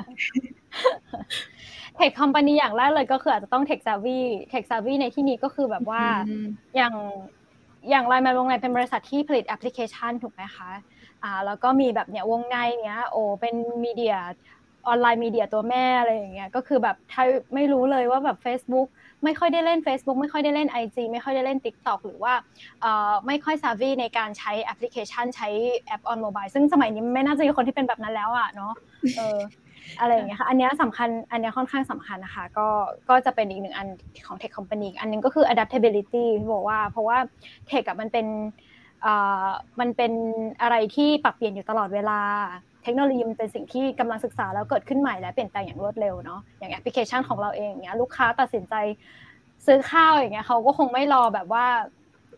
[2.00, 4.20] tech company อย่างแรกเลยก็คืออาจจะต้อง tech savvy
[4.52, 6.04] tech savvy ในที่นี้ก็คือแบบว่า
[6.76, 6.94] อย่าง
[7.90, 10.70] อย่างไลน์แมนวงในเป็นบริษัทที่ผลิตแอปพลิเคชันถูกไหมคะ
[11.24, 14.16] อ่าแล้วก็มีแบบเนี้ยวงในเนี้ยโอ้เป็น media
[14.88, 18.88] ออนไลน์ media ตัวแม่อะไรอย่างเงี้ยก็คือแบบถ้าไม่รู้เลยว่าแบบ Facebook
[19.24, 22.34] ไม่ค่อยได้เล่น Facebook ไม่ค่อยได้เล่น IG ไม่ค่อยได้เล่น TikTok หรือว่า
[23.28, 25.50] ไม่ค่อย savvy ในการใช้แอปพลิเคชันใช้
[25.88, 28.74] แอป on mobile ซึ่งสมัยนี้ไม่น่าจะมีคนที่เป็นแบบนั้นแล้วอะเนาะ
[29.18, 29.40] เออ
[30.00, 32.68] อะไรอย่างเงี้ยค่ะ อันนี้สำคัญ อันนี้ค่อนข้างสำคัญนะคะ ก็
[33.10, 33.88] ก็จะเป็นอีกหนึ่งอัน
[34.28, 37.18] ของ Tech Company อันนึงก็คือ adaptability ที่บอกว่า เพราะว่า
[37.70, 38.28] Tech มันเป็น
[39.80, 40.12] มันเป็น
[40.62, 42.22] อะไรที่ปรับเปลี่ยนอยู่ตลอดเวลา
[42.84, 48.74] เทคโนโลยีมันเป็นสิ่งที่กำลังศึกษาแล้วเกิดขึ้นใหม่และเปลี่ยนแปลงอย่างรวดเร็วเนาะอย่างแอปพลิเคชันของเราเองเนี้ยลูกค้าตัดสินใจ
[49.66, 51.66] ซื้อข้าวอย่างเงี้ยเขาก็คงไม่รอแบบว่า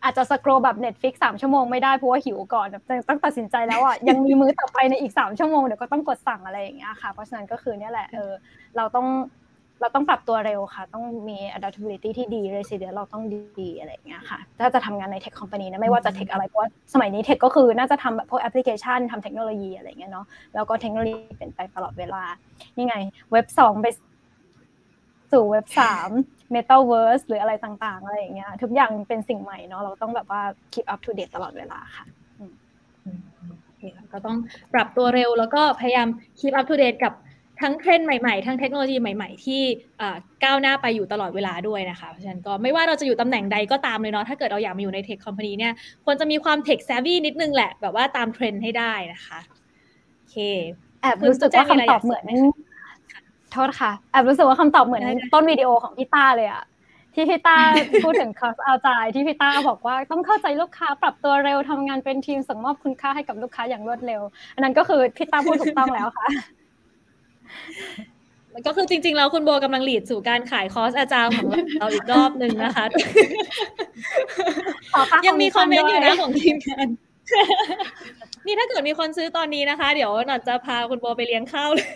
[0.03, 2.67] อาจจะสครอแบบ Netflix สามชั่วโมงไม่ได้เพราะว่าหิวก่อน
[3.09, 8.31] ต้องตัดสินใจแล้วอะยังมีมื้อต่อไปในอีกสามชั่วโมงเดี๋ยวก็ต้องกดสั่งอะไรอย่างเงี้ยค่ะ เพราะฉะนั้นก็คือเนี่ยแหละเออ
[8.77, 9.07] เราต้อง
[9.81, 13.23] เราต้องปรับตัวเร็วค่ะ ต้องมี adaptability ที่ดี resilience เราต้อง
[13.59, 20.25] ดีอะไรอย่างเงี้ยค่ะ ถ้าจะทำงานใน tech company นะ ไม่ว่าจะ tech อะไร เพราะว่าสมัยนี้ tech ก็คือน่าจะทำแบบพวก application ทำเทคโนโลยีอะไรเงี้ยเนาะ
[20.55, 22.23] แล้วก็เทคโนโลยีเปลี่ยนแปลงตลอดเวลา
[22.77, 22.95] นี่ไง
[23.31, 23.87] เว็บสองไป
[25.31, 26.09] สู่เว็บสาม
[26.53, 30.41] metaverse หรืออะไรต่างๆ อะไรอย่างเงี้ย ทุกอย่างเป็นสิ่งใหม่เนาะ เราต้องแบบว่า
[30.73, 32.05] keep up to date ตลอดเวลาค่ะ
[34.13, 34.37] ก็ต้อง
[34.73, 36.07] ปรับตัวเร็วแล้วก็พยายาม
[36.39, 37.13] keep up to date กับ
[37.61, 39.61] ทั้งเทรนด์ใหม่ๆ ทั้งเทคโนโลยีใหม่ ๆ ที่
[40.43, 45.73] ก้าวหน้าไปอยู่ตลอดเวลาด้วยนะคะ เพราะฉะนั้นก็ไม่ว่าเราจะอยู่ตำแหน่งใดก็ตามเลยเนาะ ถ้าเกิดเราอยากมาอยู่ในเทคคอมพานีเนี่ย
[46.05, 49.39] ควรจะมีความเทคแซวี่นิดนึงแหละ แบบว่าตามเทรนด์ให้ได้นะคะ
[50.15, 50.37] โอเค
[51.01, 52.25] แอบรู้สึกว่าคำตอบเหมือน
[53.51, 55.03] โทษค่ะแอบรู้สึกว่าคำตอบเหมือน
[55.33, 56.63] ต้นวิดีโอของพี่ต้าเลยอะ
[57.15, 57.57] ที่พี่ต้า
[58.03, 64.21] พูดถึงคอร์ส Agile ที่พี่ต้าบอกว่าต้องเข้าใจลูกค้าปรับตัวเร็วทำงานเป็นทีมส่งมอบคุณค่าให้กับลูกค้าอย่างรวดเร็ว
[64.55, 66.27] อันนั้นก็คือพี่ต้าพูดถูกต้องแล้วค่ะ
[68.65, 71.47] ก็คือจริงๆแล้วคุณโบกำลัง lead สู่การขายคอร์ส Agile ของ
[71.79, 72.85] เราอีกรอบหนึ่งนะคะ
[75.27, 76.87] ยังมีคอมเมนต์อยู่นะของทีมงาน
[78.45, 81.89] นี่ถ้าเกิดมีคนซื้อตอนนี้นะคะ เดี๋ยวหนอจะพาคุณโบไปเลี้ยงข้าวเลย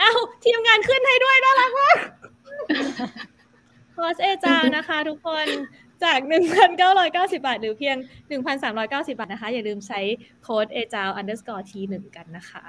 [0.00, 1.96] อ้าวทีมงานขึ้นให้ด้วยน่ารักมาก
[3.96, 5.46] คอร์สเอจานะคะ ทุกคน
[6.04, 6.18] จาก
[6.82, 7.96] 1,990 บาท หรือเพียง
[8.52, 10.00] 1,390 บาทนะคะ อย่าลืมใช้
[10.42, 12.64] โค้ดเอจา underscore t 1กันนะคะ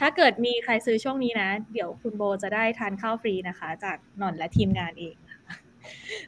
[0.00, 5.16] ถ้าเกิดมีใครซื้อช่วงนี้นะ เดี๋ยวคุณโบจะได้ทานข้าวฟรีนะคะ จากหนอนและทีมงานเอง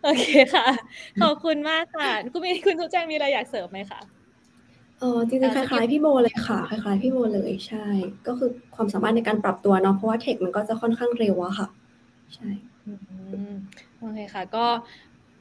[0.03, 0.67] โอเคค่ะ
[1.23, 4.01] ขอบคุณมากค่ะ คุณมีคุณทุกแจ้งมีอะไรอยากเสริมไหมคะ
[5.01, 7.87] เออจริงๆคล้ายๆพี่โบเลยค่ะ คล้ายๆพี่โบเลยใช่
[8.27, 11.69] ก็คือความสามารถในการปรับตัวเนาะเพราะว่าเทคมันก็จะค่อนข้างเร็วอะค่ะ
[12.35, 12.49] ใช่
[13.99, 14.67] โอเคค่ะ ก็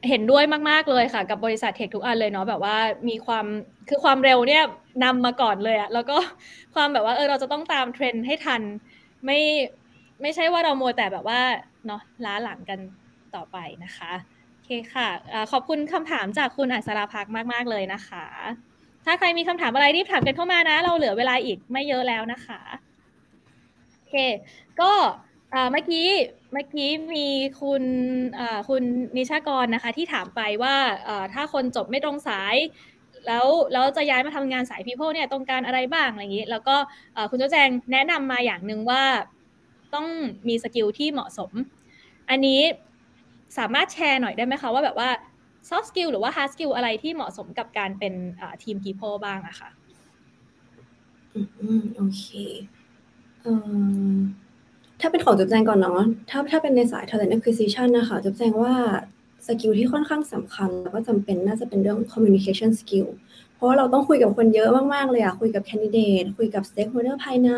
[0.10, 2.78] เห็นด้วยมาก ๆ เลยค่ะ กับบริษัทเทคทุกอันเลยเนาะแบบว่า
[3.10, 3.46] มีความ
[3.90, 4.64] คือความเร็วเนี่ย
[5.04, 6.18] นำมาก่อนเลยอะแล้วก็
[6.76, 8.62] ความแบบว่าเออเราจะต้องตามเทรนด์ให้ทัน
[9.26, 9.40] ไม่
[10.22, 11.42] ไม่ใช่ว่าเราโมแต่แบบว่า
[11.88, 12.80] เนาะล้าหลังกัน
[13.36, 14.12] ต่อไปนะคะ
[14.52, 15.08] โอเคค่ะ
[15.52, 18.26] ขอบคุณคำถามจากคุณอัศราพักมาก ๆ เลยนะคะ
[19.06, 22.62] ถ้าใครมีคำถามอะไรรีบถามกันเข้ามานะ เราเหลือเวลาอีกไม่เยอะแล้วนะคะ
[23.92, 24.16] โอเค
[24.82, 24.92] ก็
[25.72, 26.08] เมื่อกี้
[26.54, 27.28] เมื่อกี้มี
[27.62, 27.84] คุณ
[28.70, 28.84] คุณ
[29.18, 30.76] นิชากรนะคะ ที่ถามไปว่า
[31.34, 32.56] ถ้าคนจบไม่ตรงสาย
[33.28, 36.76] แล้วแล้วจะย้ายมาทำงานสายพีโพเนี่ยต้องการอะไรบ้างอะไรอย่างนี้ แล้วก็
[37.30, 39.04] คุณเจ้าแจงแนะนำมาอย่างหนึ่งว่า
[39.94, 40.08] ต้อง
[40.48, 41.52] มีสกิลที่เหมาะสม
[42.30, 42.62] อันนี้
[43.58, 45.10] สามารถแชร์หน่อยได้ไหมคะว่าแบบว่า
[45.70, 48.14] soft skill หรือว่า hard skill อะไรที่เหมาะสมกับการเป็น
[48.64, 49.70] ทีม people บ้างอะคะ่ะ
[51.34, 51.42] อื
[51.80, 52.26] มโอเค
[53.42, 53.54] เอ่
[54.14, 54.16] อ
[55.06, 58.74] ถ้าเป็นของจุ๊บแจงก่อนเนาะถ้าถ้าเป็นในสาย talent acquisition นะคะจุ๊บแจงว่า
[59.46, 63.08] สกิลที่ค่อนข้างสำคัญแล้วก็จำเป็นน่าจะเป็นเรื่อง communication skill
[63.56, 67.50] เพราะว่าเราต้องคุยกับคนเยอะมากๆเลยอะคุยกับ candidate คุยกับ stakeholder ภายใน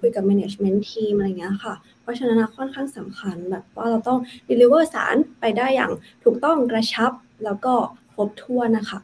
[0.00, 4.18] คุยกับ management team อะไรเงี้ยค่ะ เพราะฉะนั้นค่อนข้างสำคัญแบบว่าเราต้อง
[4.48, 5.92] deliver สารไปได้อย่าง
[6.24, 7.12] ถูกต้องกระชับ
[7.44, 7.74] แล้วก็
[8.14, 8.98] ครบถ้วนนะคะ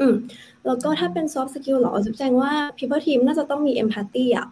[0.00, 0.14] อืม
[0.66, 4.48] แล้วก็ถ้าเป็น soft skill หรอจุ๊บแจงว่า people team น่าจะต้องมี empathy อะ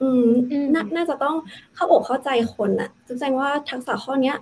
[0.00, 0.28] อืม
[0.74, 1.36] น่าน่าจะต้อง
[1.74, 4.36] เข้าอกเข้าใจคนน่ะแสดงว่าทักษะข้อเนี้ย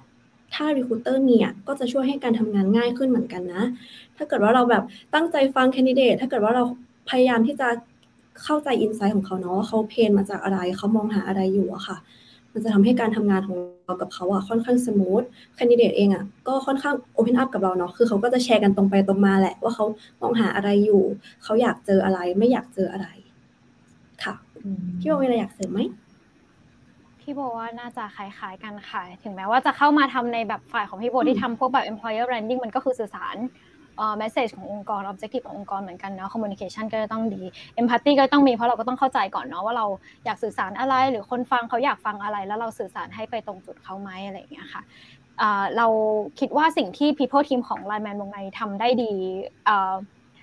[0.55, 3.63] ถ้า recruiter มีอะก็จะช่วยให้การทำงานง่ายขึ้นเหมือนกันนะ
[4.17, 4.83] ถ้าเกิดว่าเราแบบ
[5.15, 6.65] ตั้งใจฟังแคนดิเดต ถ้าเกิดว่าเรา
[7.11, 7.69] พยายามที่จะ
[8.43, 11.97] เข้าใจอินไซต์ของเขาเนาะว่าเขาเพนมาจากอะไร เขามองหาอะไรอยู่อะค่ะ
[12.53, 15.23] มันจะทำให้การทำงานของเรากับเขาอะค่อนข้าง smooth
[15.57, 19.85] candidate เองอะก็ค่อนข้าง open up กับเราเนาะคือเขาก็จะแชร์กันตรงไปตรงมาแหละว่าเขา
[20.23, 21.03] มองหาอะไรอยู่
[21.45, 23.22] เขาอยากเจออะไรไม่อยากเจออะไรค่ะ
[25.01, 25.81] พี่โบมีอะไรอยากเสริมไหม
[27.21, 33.37] พี่โบว่าน่าจะคล้ายๆกันค่ะ ถึงแม้ว่าจะเข้ามาทำในแบบฝ่ายของพี่โบที่ทำพวกแบบ employer branding มันก็คือสื่อสาร
[33.97, 37.43] เอ่อ message ขององค์กร objective ขององค์กรเหมือนกันเนาะ communication ก็จะต้องดี
[37.81, 39.87] empathy ก็ต้องมีเพราะเราก็ต้องเข้าใจก่อนเนาะว่าเรา
[40.25, 44.83] อยากสื่อสารอะไร หรือคนฟังเขาอยากฟังอะไร แล้วเราสื่อสารให้ไปตรงจุดเขาไหมอะไรอย่างเงี้ยค่ะ
[45.77, 45.87] เรา
[46.39, 49.13] คิดว่าสิ่งที่ people team ของ Line Man วงในทำได้ดี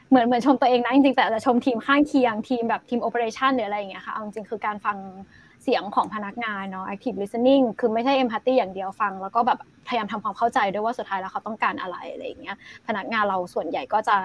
[0.09, 4.97] เหมือนเหมือนชมตัวเองนะจริงๆแต่จะชมทีมข้างเคียงทีมแบบทีมโอเปอเรชันหรืออะไรอย่างเงี้ยค่ะเอาจริงๆคือการฟัง
[5.63, 12.55] เสียงของพนักงานเนาะ active listening คือไม่ใช่ empathy อย่างเดียวฟัง แล้วก็แบบพยายามทำความเข้าใจด้วยว่าสุดท้ายแล้วเขาต้องการอะไรอะไรอย่างเงี้ย
[12.87, 14.15] พนักงานเราส่วนใหญ่ก็จะ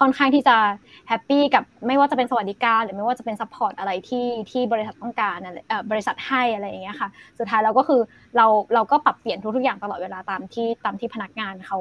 [0.00, 0.56] ค่อนข้างที่จะ
[1.08, 5.38] happy กับไม่ว่าจะเป็นสวัสดิการ หรือไม่ว่าจะเป็น support อะไรที่ที่บริษัทต้องการ
[5.90, 7.08] บริษัทให้อะไรอย่างเงี้ยค่ะ
[7.38, 8.00] สุดท้ายเราก็คือ
[8.36, 11.78] เราเราก็ปรับเปลี่ยนทุกๆอย่างตลอดเวลาตามที่ตามที่พนักงานเขา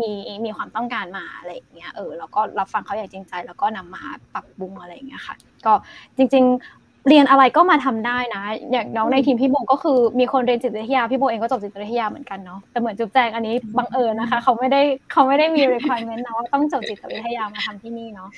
[0.00, 0.10] มี
[0.44, 4.02] มีความต้องการมาอะไรอย่างเงี้ยเออแล้วก็รับฟังเขาอย่างจริงใจ แล้วก็นำมา
[4.34, 5.34] ปรับปรุงอะไรอย่างเงี้ยค่ะ
[5.66, 5.72] ก็
[6.16, 6.54] จริง ๆ
[7.08, 14.82] เรียนอะไรก็มาทำได้นะ อย่างน้องในทีมพี่โบก็คือมีคนเรียนจิตวิทยาพี่โบเองก็จบจิตวิทยาเหมือนกันเนาะแต่เหมือนจุ๊บแจงอันนี้บังเอิญนะคะ เขาไม่ได้
[15.12, 18.30] เขาไม่ได้มี requirement นะว่าต้องจบจิตวิทยามาทำที่นี่เนาะ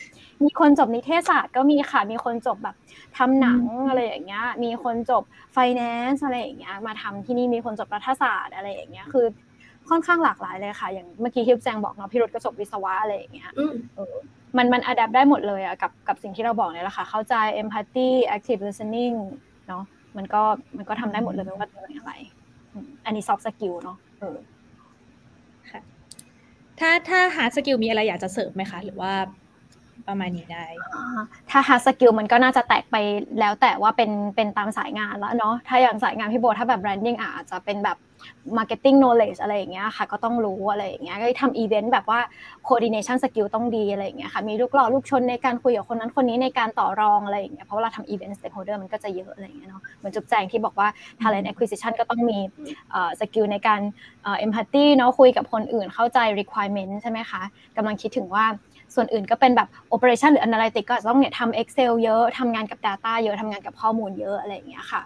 [0.42, 2.76] มีคนจบนิเทศศาสตร์ก็มีค่ะมีคนจบแบบ
[3.16, 5.22] ทำหนังอะไรอย่างเงี้ยมีคนจบ
[5.56, 9.26] finance อะไรอย่างเงี้ยมาทำที่นี่มีคนจบรัฐศาสตร์อะไรอย่างเงี้ยคือ
[9.90, 13.74] ค่อนข้างหลากหลายเลยค่ะ อย่างเมื่อกี้ที่แจงบอกเนาะพี่รุธก็จบวิศวะอะไรอย่างเงี้ยอืม
[14.56, 19.16] มันมันอัดแอปได้หมดเลยอะกับกับสิ่งที่เราบอกเนี่ยแหละค่ะ เข้าใจ empathy active listening
[19.68, 19.84] เนาะ
[20.16, 20.42] มันก็
[20.76, 22.12] มันก็ทำได้หมดเลยไม่ว่าจะเป็นอะไร
[22.72, 24.36] อืมอันนี้ soft skill เนาะเออ
[26.80, 29.12] ถ้าถ้า hard skill มีอะไรอยากจะเสริมไหมคะ หรือว่า
[30.08, 30.64] ประมาณนี้ได้
[31.50, 32.96] ถ้า hard skill มันก็น่าจะแตกไป
[33.40, 37.96] แล้วแต่ว่าเป็นเป็นตามสายงานแล้วเนาะถ้าอย่างสายงานพี่โบถ้าแบบ branding อะอาจจะเป็นแบบ
[38.58, 42.20] marketing knowledge อะไรอย่างเงี้ยค่ะ ก็ต้องรู้อะไรอย่างเงี้ยก็ทำอีเวนต์แบบว่า
[42.66, 50.88] coordination skill ต้องดีอะไรอย่างเงี้ยค่ะ มีลูกหล่อลูกชนในการคุยกับคนนั้นคนนี้ในการต่อรองอะไรอย่างเงี้ย เพราะเวลาทำอีเวนต์ stakeholder มันก็จะเยอะอะไรอย่างเงี้ยเนาะ เหมือนจุ๊บแจงที่บอกว่า
[51.20, 52.38] talent acquisition ก็ต้องมี
[53.20, 53.80] สกิลในการ
[54.22, 57.42] เอ่อ empathy เนาะ คุยกับคนอื่น เข้าใจ requirement ใช่ไหมคะ
[57.76, 58.44] กำลังคิดถึงว่า
[58.94, 65.02] ส่วนอื่นก็เป็นแบบ operation หรือ analytic ก็ต้องเนี่ยทำ excel เยอะทำงานกับ data เยอะทำงานกับข้อมูลเยอะอะไรอย่างเงี้ยค่ะ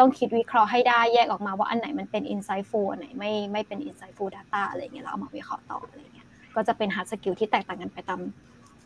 [0.00, 8.20] ต้องคิดวิเคราะห์ให้ได้แยกออกมาว่าอันไหนมันเป็น insightful อันไหนไม่ไม่เป็น insightful data อะไรอย่างเงี้ยแล้วเอามาวิเคราะห์ต่ออะไรอย่างเงี้ยก็จะเป็น hard skill ที่แตกต่างกันไปตาม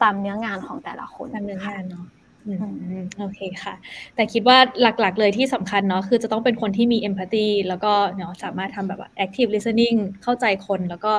[0.02, 2.06] ตามเนื้องานของแต่ละคนทำเนื้องานเนาะ
[2.46, 3.74] อืมอืมโอเคค่ะ
[4.14, 11.12] แต่คิดว่าหลักๆเลยที่สำคัญเนาะคือจะต้องเป็นคนที่มี empathy แล้วก็เนาะสามารถทำแบบว่า active listening เข้าใจคนแล้วก็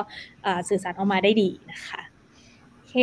[0.46, 2.00] อ่าสื่อสารออกมาได้ดีนะคะ
[2.72, 2.96] โอเค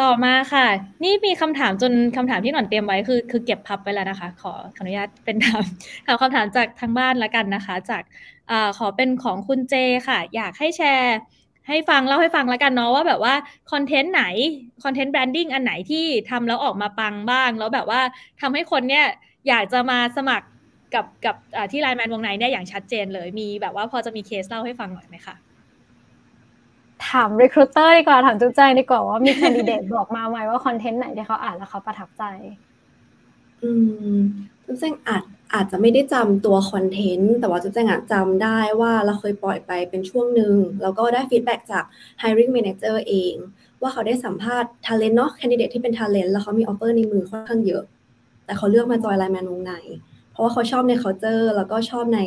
[0.00, 0.66] ต่อมาค่ะ
[1.04, 5.64] นี่มีคำถามจนคำถามที่หน่อนเตรียมไว้คือ คือเก็บพับไว้แล้วนะคะ ขอขออนุญาตเป็นถาม
[6.06, 8.02] ถามคำถามจากทางบ้านละกันนะคะ จาก
[8.50, 9.74] อขอเป็นของคุณเจ
[10.08, 11.16] ค่ะ อยากให้แชร์
[11.68, 13.34] ให้ฟังเล่าให้ฟังแล้วกันเนาะว่าแบบว่า
[13.72, 14.24] content ไหน
[14.84, 18.00] content branding อันไหนที่ทำแล้วออกมาปังบ้าง แล้วแบบว่า
[18.40, 19.06] ทำให้คนเนี่ย
[19.48, 20.46] อยากจะมาสมัคร
[20.94, 21.36] กับกับ
[21.72, 25.34] ที่ไลน์แมนวงในเนี่ยอย่างชัดเจนเลยมีแบบว่าพอจะมีเคสเล่าให้ฟังหน่อยไหมคะ
[27.10, 32.22] ถาม recruiter ดีกว่าถามจุ๊บแจงดีกว่าว่ามี candidate บอกมาไหมว่า content ไหนที่เขาอ่านแล้วเขาประทับใจ
[33.62, 33.70] อื
[34.14, 34.16] ม
[34.66, 35.24] จุ๊บแจงอาจ
[35.54, 41.84] อาจจะไม่ได้จำตัว content แต่ว่าจุ๊บแจงอาจจำได้ว่าเราเคยปล่อยไปเป็นช่วงหนึ่งแล้วก็ได้ feedback จาก
[42.22, 43.34] hiring manager เอง
[43.80, 47.84] ว่าเขาได้สัมภาษณ์ talent เนาะ candidate ที่เป็น talent แล้วเขามี offer ในมือค่อนข้างเยอะ
[48.44, 49.72] แต่เขาเลือกมาจอยไลน์แมนวงใน
[50.32, 52.20] เพราะว่าเขาชอบใน culture แล้วก็ชอบใน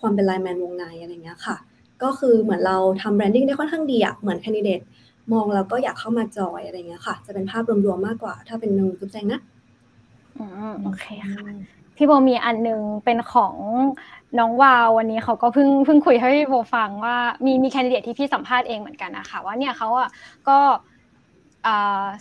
[0.00, 1.56] ความเป็นไลน์แมนวงในอะไรเงี้ยค่ะ
[2.02, 4.84] ก็คือเหมือนเราทำ branding ได้ค่อนข้างดีอะเหมือนค andidate
[5.32, 9.40] มองแล้วก็อยากเข้ามาจอยอะไรเงี้ยค่ะ จะเป็นภาพรวมๆมากกว่า ถ้าเป็นน้องจุ๊บแจงนะ
[10.38, 11.44] อืมโอเคค่ะ
[11.96, 13.54] พี่โบมีอันหนึ่งเป็นของ
[14.38, 20.08] น้องวาววันนี้เขาก็เพิ่งเพิ่งคุยให้พี่โบฟังว่ามีมีแคนดิเดตที่พี่สัมภาษณ์เองเหมือนกันนะคะว่าเนี่ยเขาอะ
[20.48, 20.58] ก็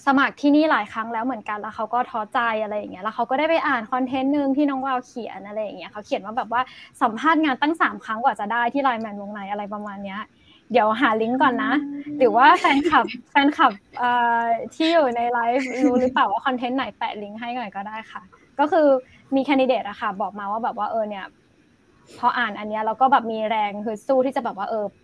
[0.05, 6.61] สมัครที่นี่หลายครั้งแล้วเหมือนกันแล้วเขาก็ท้อใจอะไรอย่างเงี้ยแล้วเขาก็ได้ไปอ่านคอนเทนต์หนึ่งที่น้องวาวเขียนอะไรอย่างเงี้ยเขาเขียนว่าแบบว่า
[7.01, 10.21] สัมภาษณ์งานตั้งสามครั้งกว่าจะได้ที่ไลน์แมนวงในอะไรประมาณเนี้ย
[10.71, 11.73] เดี๋ยวหาลิงก์ก่อนนะ
[12.17, 14.41] หรือว่าแฟนคลับแฟนคลับเอ่อ
[14.75, 18.21] ที่อยู่ในไลฟ์รู้หรือเปล่าว่าคอนเทนต์ไหนแปะลิงก์ให้หน่อยก็ได้ค่ะ
[18.59, 18.87] ก็คือ
[19.35, 21.25] มี candidate อะค่ะ บอกมาว่าแบบว่าเออเนี่ย
[22.19, 25.02] พออ่านอันเนี้ยเราก็แบบมีแรงคือสู้ที่จะแบบว่าเออปรับ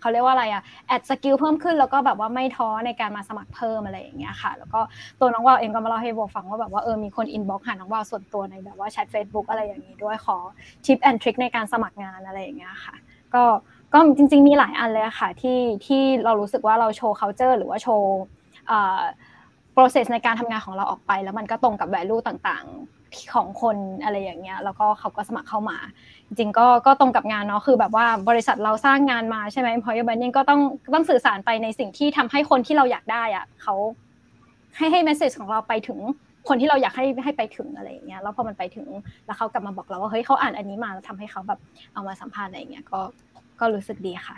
[0.00, 4.80] เขาเรียกว่าอะไรอะ add skill เพิ่มขึ้นแล้วก็แบบว่าไม่ท้อในการมาสมัครเพิ่มอะไรอย่างเงี้ยค่ะ แล้วก็
[5.20, 10.36] ตัวน้องวาวเองก็มาเล่าให้โบฟังว่าแบบว่าเออมีคน inbox หาน้องวาวส่วนตัวในแบบว่าแชท Facebook อะไรอย่างงี้ด้วยขอ
[10.84, 12.94] tip and trick ในการสมัครงานอะไรอย่างเงี้ยค่ะ
[13.34, 13.44] ก็
[13.92, 18.18] ก็จริง ๆ มีหลายอันเลยอะค่ะที่ที่เรารู้สึกว่าเราโชว์ culture หรือว่าโชว์
[18.70, 19.00] อ่อ
[19.78, 25.78] process ในการทำงานของเราออกไป แล้วมันก็ตรงกับ value ต่างๆของคนอะไรอย่างเงี้ยแล้วก็เขาก็สมัครเข้ามา
[26.26, 30.60] จริงๆก็ก็ตรงกับงานเนาะคือแบบว่าบริษัทเราสร้างงานมาใช่ไหม employer branding ก็ต้อง
[30.94, 33.74] ต้องสื่อสารไปในสิ่งที่ทำให้คนที่เราอยากได้อะเขา
[34.76, 35.98] ให้ให้ message ของเราไปถึง
[36.48, 38.88] คนที่เราอยากให้ให้ไปถึงอะไรอย่างเงี้ยแล้วพอมันไปถึง
[39.26, 41.60] แล้วเขากลับมาบอกเราว่าเฮ้ยเขาอ่านอันนี้มาแล้วทำให้เขาแบบ
[41.92, 43.00] เอามาสัมภาษณ์อะไรอย่างเงี้ยก็
[43.60, 44.36] ก็รู้สึกดีค่ะ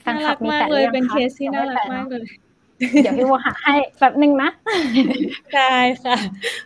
[0.00, 2.26] แฟนน่าคลัรับกมีมากแปะเลยหรือยังเป็นคะเคสที่ยังน่าไม่รักแปะมากเนอะเลย
[3.02, 4.50] เดี๋ยวพี่โบหาให้แป๊บนึงนะ
[5.54, 6.16] ได้ค่ะ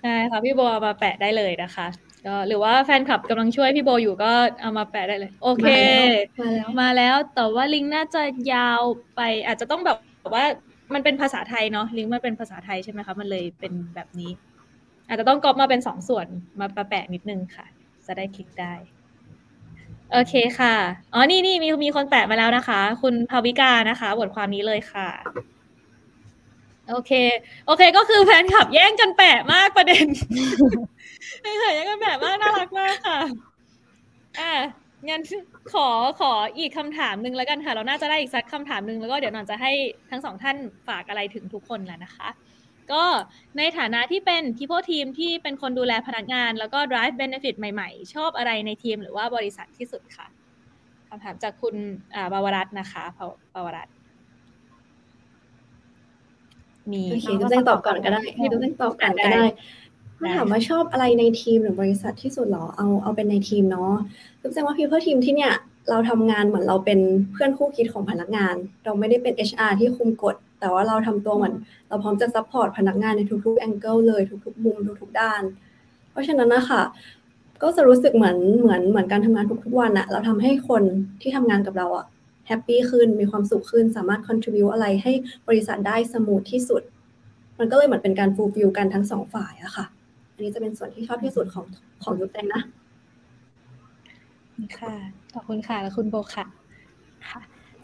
[0.04, 1.86] ได้ค่ะพี่โบเอามาแปะได้เลยนะคะ
[2.26, 4.32] ก็หรือว่าแฟนคลับกำลังช่วยพี่โบอยู่ก็
[4.62, 5.66] เอามาแปะได้เลย โอเค
[6.40, 8.80] มาแล้วมาแล้วแต่ว่าลิงก์น่าจะยาว
[9.16, 9.98] ไปอาจจะต้องแบบ
[10.34, 10.44] ว่า
[10.94, 14.30] มันเป็นภาษาไทยเนาะลิงก์มันเป็นภาษาไทยใช่ไหมคะมันเลยเป็นแบบนี้
[15.08, 16.26] อาจจะต้องก๊อปมาเป็นสองส่วน
[16.60, 17.66] มาประแปะนิดนึงค่ะ
[18.06, 18.74] จะได้คลิกได้
[20.12, 20.74] โอเคค่ะ
[21.12, 25.08] อ๋อนี่นี่มีมีคนแปะมาแล้วนะคะ คุณภาวิกานะคะ บทความนี้เลยค่ะ
[26.90, 27.12] โอเค
[27.66, 30.06] โอเคก็คือแฟนคลับแย่งกันแปะมากประเด็น
[31.40, 33.20] แฟนคลับแย่งกันแปะมากน่ารักมากค่ะ
[34.40, 34.52] อะ
[35.08, 35.22] งั้น
[35.72, 35.88] ขอ
[36.20, 39.72] ขออีกคำถามหนึ่งแล้วกันค่ะ เราน่าจะได้อีกสักคำถามหนึ่งแล้วก็เดี๋ยวหนอนจะให้
[40.10, 40.56] ทั้งสองท่าน
[40.88, 42.28] ฝากอะไรถึงทุกคนแล้วนะคะ
[42.92, 43.04] ก็
[43.58, 50.26] ในฐานะที่เป็น people team ที่เป็นคนดูแลพนักงาน แล้วก็ drive benefit ใหม่ๆ ชอบอะไรในทีมหรือว่าบริษัทที่สุดค่ะ
[51.08, 51.74] คำถามจากคุณ
[52.32, 53.04] บาวรัตน์นะคะ
[53.54, 53.94] บาวรัตน์
[56.92, 59.44] มีโอเคจุ๊บแจงตอบก่อนก็ได้ให้จุ๊บแจงตอบก่อนก็ได้
[60.18, 63.92] ถ้าถามว่าชอบอะไรในทีมหรือบริษัทที่สุดหรอเอาเอาเป็นในทีมเนาะ
[64.42, 65.52] จุ๊บแจงว่า people team ที่เนี่ย
[65.90, 67.00] เราทำงานเหมือนเราเป็น
[67.32, 68.54] เพื่อนคู่คิดของพนักงาน
[68.84, 71.54] เราไม่ได้เป็น HR ที่คุมกฎ แต่ว่าเราทำตัวเหมือน
[71.88, 75.42] เราพร้อมจะ support พนักงานในทุกๆ angle เลยทุกๆมุมทุกๆด้าน
[76.10, 76.82] เพราะฉะนั้นนะคะ
[77.62, 80.82] ก็จะรู้สึกเหมือนเหมือนเหมือนการทำงานทุกๆวันอะเราทำให้คน
[81.20, 82.06] ที่ทำงานกับเราอะ
[82.50, 85.12] happy ขึ้นมีความสุขขึ้น สามารถ contribute อะไรให้
[85.48, 86.82] บริษัทได้ smooth ที่สุด
[87.58, 89.84] มันก็เลยเหมือนเป็นการ fulfill กันทั้งสองฝ่ายอะค่ะ
[90.32, 91.66] อันนี้จะเป็นส่วนที่ชอบที่สุดของ
[92.02, 92.62] ของจุ๊บแจงนะ
[94.78, 94.94] ค่ะ
[95.34, 96.46] ขอบคุณค่ะ แล้วคุณโบค่ะ
[97.28, 97.40] ค่ะ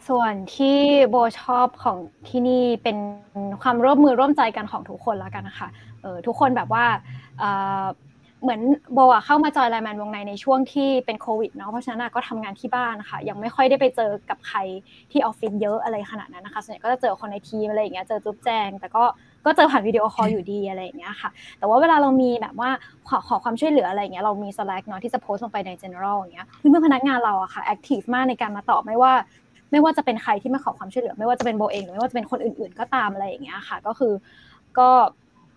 [0.07, 1.97] ส่วนที่โบชอบของ
[2.27, 2.97] ที่นี่เป็น
[3.61, 5.67] ความร่วมมือร่วมใจกันของทุกคนแล้วกันนะคะ
[6.01, 6.85] เออทุกคนแบบว่า
[8.41, 8.61] เหมือน
[8.93, 14.59] โบอะเข้ามา join LINE MAN Wongnai ในช่วงที่เป็นโควิดเนาะเพราะฉะนั้นก็ทำงานที่บ้านค่ะ ยังไม่ค่อยได้ไปเจอกับใคร
[15.11, 19.03] ที่ออฟฟิศเยอะอะไรขนาดนั้นนะคะส่วนใหญ่ก็จะเจอคนในทีมอะไรอย่างเงี้ยเจอจุ๊บแจง แต่ก็
[19.45, 21.29] ก็เจอผ่านวิดีโอคอลอยู่ดีอะไรอย่างเงี้ยค่ะ
[21.59, 22.69] แต่ว่าเวลาเรามีแบบว่า
[23.09, 29.13] ขอขอความช่วยเหลืออะไรอย่างเงี้ยเรามี Slack เนาะที่จะโพสต์ลงไปใน general อย่างเงี้ยเพื่อนพนักงานเราอะค่ะ active มากในการมาตอบไม่ว่า
[29.71, 34.13] ไม่ว่าจะเป็นใครที่มาขอความช่วยเหลือ ไม่ว่าจะเป็นโบเองหรือไม่ว่าจะเป็นคนอื่น ๆ ก็ตามอะไรอย่างเงี้ยค่ะ ก็คือ
[34.79, 34.89] ก็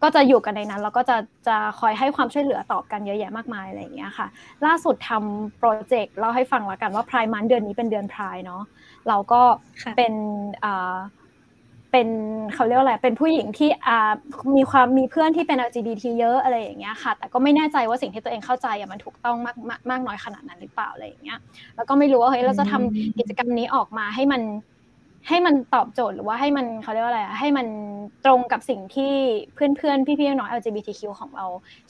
[0.03, 1.17] ก็จะอยู่กันในนั้นแล้วก็จะ
[1.49, 4.27] จะคอยให้ความช่วยเหลือตอบกันเยอะแยะมากมายอะไรอย่างเงี้ยค่ะ
[4.67, 8.63] ล่าสุดทำโปรเจกต์เล่าให้ฟังแล้วกันว่าพรายมันเดือนนี้เป็นเดือนพรายเนาะ
[9.09, 9.43] เราก็
[9.97, 10.13] เป็น
[10.65, 10.97] อ่า
[11.95, 12.09] เป็น
[12.55, 14.13] เขาเรียกอะไร เป็นผู้หญิงที่อ่า
[14.57, 21.39] มีความมีเพื่อนที่เป็น LGBT เยอะอะไรอย่างเงี้ยค่ะ แต่ก็ไม่แน่ใจว่าสิ่งที่ตัวเองเข้าใจอะมันถูกต้องมากมากมากน้อยขนาดนั้นหรือเปล่าอะไรอย่างเงี้ย
[21.77, 24.43] แล้วก็ไม่รู้ว่าเฮ้ยเราจะทำกิจกรรมนี้ออกมาให้มัน
[25.29, 27.67] ให้มันตอบโจทย์หรือว่าให้มันเขาเรียกว่าอะไรให้มัน
[28.25, 29.15] ตรงกับสิ่งที่
[29.55, 31.47] เพื่อนๆ พี่ๆน้อง LGBTQ ของเรา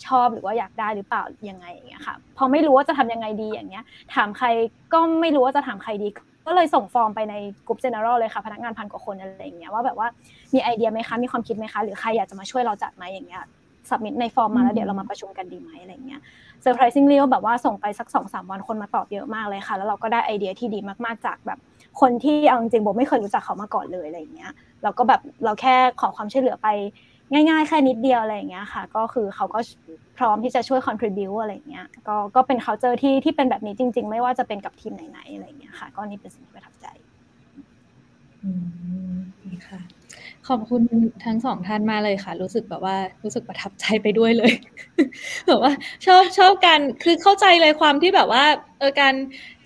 [0.06, 4.46] ชอบหรือว่าอยากได้หรือเปล่ายังไงอย่างเงี้ยค่ะพอไม่รู้ว่าจะทำยังไงดีอย่างเงี้ย ถามใคร
[4.92, 6.08] ก็ไม่รู้ว่าจะถามใครดี
[6.46, 7.34] ก็เลยส่งฟอร์มไปใน
[7.66, 10.08] กลุ่ม general เลยค่ะพนักงานพันกว่าคนอะไรอย่างเงี้ยว่าแบบว่า
[10.54, 13.42] มีไอเดียไหมคะมีความคิดไหมคะ หรือใครอยากจะมาช่วยเราจัดไหมอย่างเงี้ย
[13.88, 16.20] สับมิดในฟอร์มมาแล้วเดี๋ยวเรามาประชุมกันดีไหมอะไรเงี้ย
[16.62, 21.58] surprisingly แบบว่าส่งไปสักสองสามวันคนมาตอบเยอะมากเลยค่ะ แล้วเราก็ได้ไอเดียที่ดีมากๆจากแบบ
[22.00, 24.52] คนที่เอาจริงๆโบไม่เคยรู้จักเขามาก่อนเลยอะไรอย่างเงี้ย
[24.82, 26.68] เราก็แบบเราแค่ขอความช่วยเหลือไป
[27.32, 29.58] ง่ายๆ แค่นิดเดียวอะไรอย่างเงี้ยค่ะ ก็คือเขาก็
[30.18, 36.86] พร้อมที่จะช่วย contribute อะไรอย่างเงี้ยก็ก็เป็น culture ที่ที่เป็นแบบนี้จริง ๆ ไม่ว่าจะเป็นกับทีมไหนๆอะไรอย่างเงี้ยค่ะ ก็นี่เป็นสิ่งที่ประทับใจ
[38.42, 38.50] อื
[39.16, 39.18] ม
[39.68, 39.80] ค่ะ
[40.49, 40.82] ขอบคุณ
[41.24, 44.53] ทั้งสองท่านมาเลยค่ะ รู้สึกแบบว่ารู้สึกประทับใจไปด้วยเลย
[45.49, 45.72] แบบว่า
[46.07, 48.45] ชอบชอบการคือเข้าใจเลยความที่แบบว่า
[48.78, 49.14] เออการ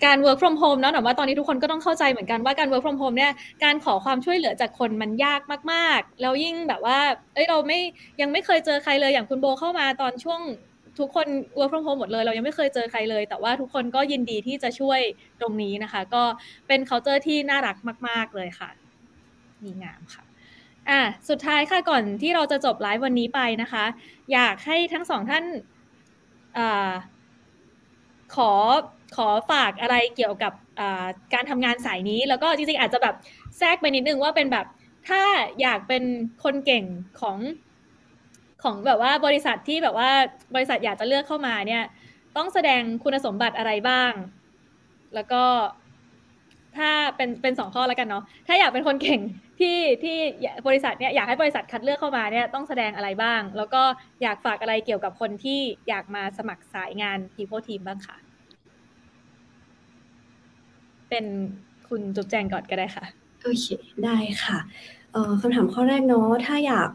[0.05, 3.31] การ work from home เนาะแต่ว่าตอนนี้ทุกคนก็ต้องเข้าใจเหมือนกันว่าการ work from home เนี่ย
[3.63, 6.99] การขอความช่วยเหลือจากคนมันยากมากๆ แล้วยิ่งแบบว่า
[7.33, 7.79] เอ้ยเราไม่
[8.21, 10.41] ยังไม่เคยเจอใครเลยอย่างคุณโบเข้ามาตอนช่วง
[10.99, 14.99] ทุกคน work from home หมดเลย เรายังไม่เคยเจอใครเลย แต่ว่าทุกคนก็ยินดีที่จะช่วย
[15.41, 16.23] ตรงนี้นะคะ ก็
[16.67, 18.69] เป็น culture ที่น่ารักมาก ๆ เลยค่ะ
[19.63, 20.24] ดีงามค่ะ
[20.89, 23.85] อะสุดท้ายค่ะก่อนที่เราจะจบไลฟ์วันนี้ไปนะคะ
[24.33, 25.45] อยากให้ทั้งสองท่าน
[26.57, 26.59] อ
[28.35, 28.51] ขอ
[29.15, 30.53] ขอฝากอะไรเกี่ยวกับ
[31.33, 33.15] การทำงานสายนี้ แล้วก็จริงๆอาจจะแบบ
[33.57, 34.65] แทรกไปนิดนึงว่าเป็นแบบ
[35.07, 35.21] ถ้า
[35.61, 36.03] อยากเป็น
[36.43, 36.85] คนเก่ง
[37.21, 37.37] ของ
[38.63, 40.09] ของแบบว่าบริษัทที่แบบว่า
[40.55, 41.83] บริษัทอยากจะเลือกเข้ามาเนี่ย
[42.37, 44.11] ต้องแสดงคุณสมบัติอะไรบ้าง
[45.15, 45.43] แล้วก็
[46.77, 49.21] ถ้าเป็นเป็นสองข้อแล้วกันเนาะถ้าอยากเป็นคนเก่ง
[49.59, 50.17] ที่ที่
[50.67, 53.83] บริษัทเนี่ยอยากให้บริษัทคัดเลือกเข้ามาเนี่ยต้องแสดงอะไรบ้าง แล้วก็
[54.21, 58.15] อยากฝากอะไรเกี่ยวกับคนที่อยากมาสมัครสายงาน People Team บ้างค่ะ
[61.09, 61.25] เป็น
[61.87, 63.05] คุณจุ๊บแจงก่อนก็ได้ค่ะ
[63.43, 63.65] โอเค
[64.03, 64.57] ได้ค่ะ
[65.11, 66.89] เอ่อคำถามข้อแรกเนาะถ้าอยาก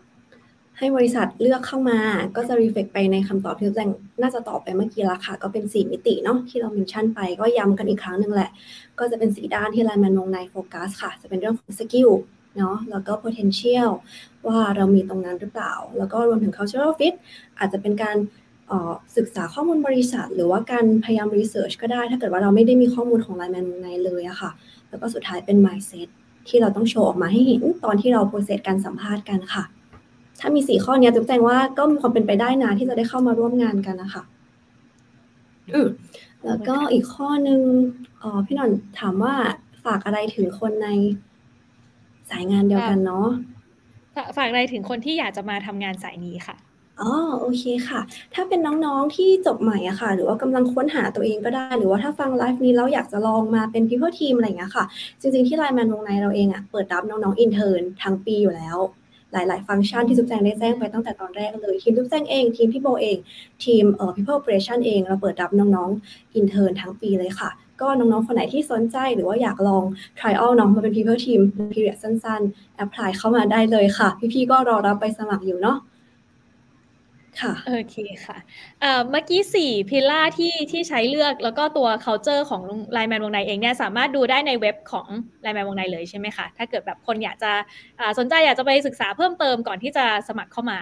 [0.78, 1.98] ให้บริษัทเลือกเข้ามา
[2.36, 3.90] ก็จะรีเฟกไปในคำตอบที่แจง
[4.22, 8.50] น่าจะตอบไปเมื่อกี้ละค่ะ ก็เป็น 4 มิติเนาะที่เรา mention ไป ก็ย้ำกันอีกครั้งหนึ่งแหละ
[8.98, 12.11] ก็จะเป็นสี่ด้านที่ LINE MAN Wongnai โฟกัสค่ะ จะเป็นเรื่องของ skill
[12.57, 13.90] เนาะแล้วก็ potential
[14.46, 17.14] ว่าเรามีตรงนั้นหรือเปล่า แล้วก็รวมถึง cultural fit
[17.59, 18.16] อาจจะเป็นการ
[19.16, 24.51] ศึกษาข้อมูลบริษัท หรือว่าการพยายาม research ก็ได้ ถ้าเกิดว่าเราไม่ได้มีข้อมูลของ LINE MAN Wongnai เลยอะค่ะ
[24.88, 26.09] แล้วก็สุดท้ายเป็น mindset
[26.48, 29.64] ที่เราต้องโชว์ออกมาให้เห็นตอนที่เรา process การสัมภาษณ์กันค่ะ
[30.40, 34.22] ถ้ามีสี่ข้อนี้จุ๊บแจงว่าก็มีความเป็นไปได้นะที่จะได้เข้ามาร่วมงานกันนะคะ
[35.74, 35.88] อืม
[36.44, 37.61] แล้วก็อีกข้อหนึ่ง
[38.22, 38.70] อ๋อพี่หนอน
[39.01, 39.34] ถามว่า
[39.84, 40.88] ฝากอะไรถึงคนใน
[42.31, 43.28] สายงานเดียวกันเนาะ
[44.37, 46.57] ฝากอะไรถึงคนที่อยากจะมาทำงานสายนี้ค่ะ
[47.01, 48.01] อ๋อโอเคค่ะ
[48.35, 54.85] ถ้าเป็นน้องๆที่จบใหม่อะค่ะ หรือว่ากำลังค้นหาตัวเองก็ได้ หรือว่าถ้าฟังไลฟ์นี้แล้วอยากจะลองมาเป็น people team อะไรอย่างเงี้ยค่ะ
[55.20, 58.78] จริงๆที่ LINE MAN Wongnai เราเองอะเปิดรับน้องๆ intern ทั้งปีอยู่แล้ว
[59.33, 63.16] หลายๆ ฟังก์ชันที่จุ๊บแจงได้แจ้งไปตั้งแต่ตอนแรกเลย ทีมจุ๊บแจงเอง ทีมพี่โบเอง
[63.64, 67.51] ทีมเอ่อ people operation เอง เราเปิดรับน้องๆ intern ทั้งปีเลยค่ะ
[67.83, 69.85] ก็น้องๆ คนไหนที่สนใจหรือว่าอยากลอง
[70.18, 71.41] trial เนาะมาเป็น people team
[71.72, 75.78] period สั้นๆ apply เข้ามาได้เลยค่ะ พี่ๆ ก็รอรับไปสมัครอยู่เนาะ
[77.41, 78.37] ค่ะโอเคค่ะ
[78.81, 82.62] เมื่อกี้สี่พิล่าที่ที่ใช้เลือกแล้วก็ตัว culture ของ
[82.93, 85.07] ไลแมนวงในเองเนี่ยสามารถดูได้ในเว็บของ
[85.43, 87.53] ไลแมนวงในเลยใช่ไหมคะ ถ้าเกิดแบบคนอยากจะ
[88.18, 90.81] สนใจอยากจะไปศึกษาเพิ่มเติมก่อนที่จะสมัครเข้ามา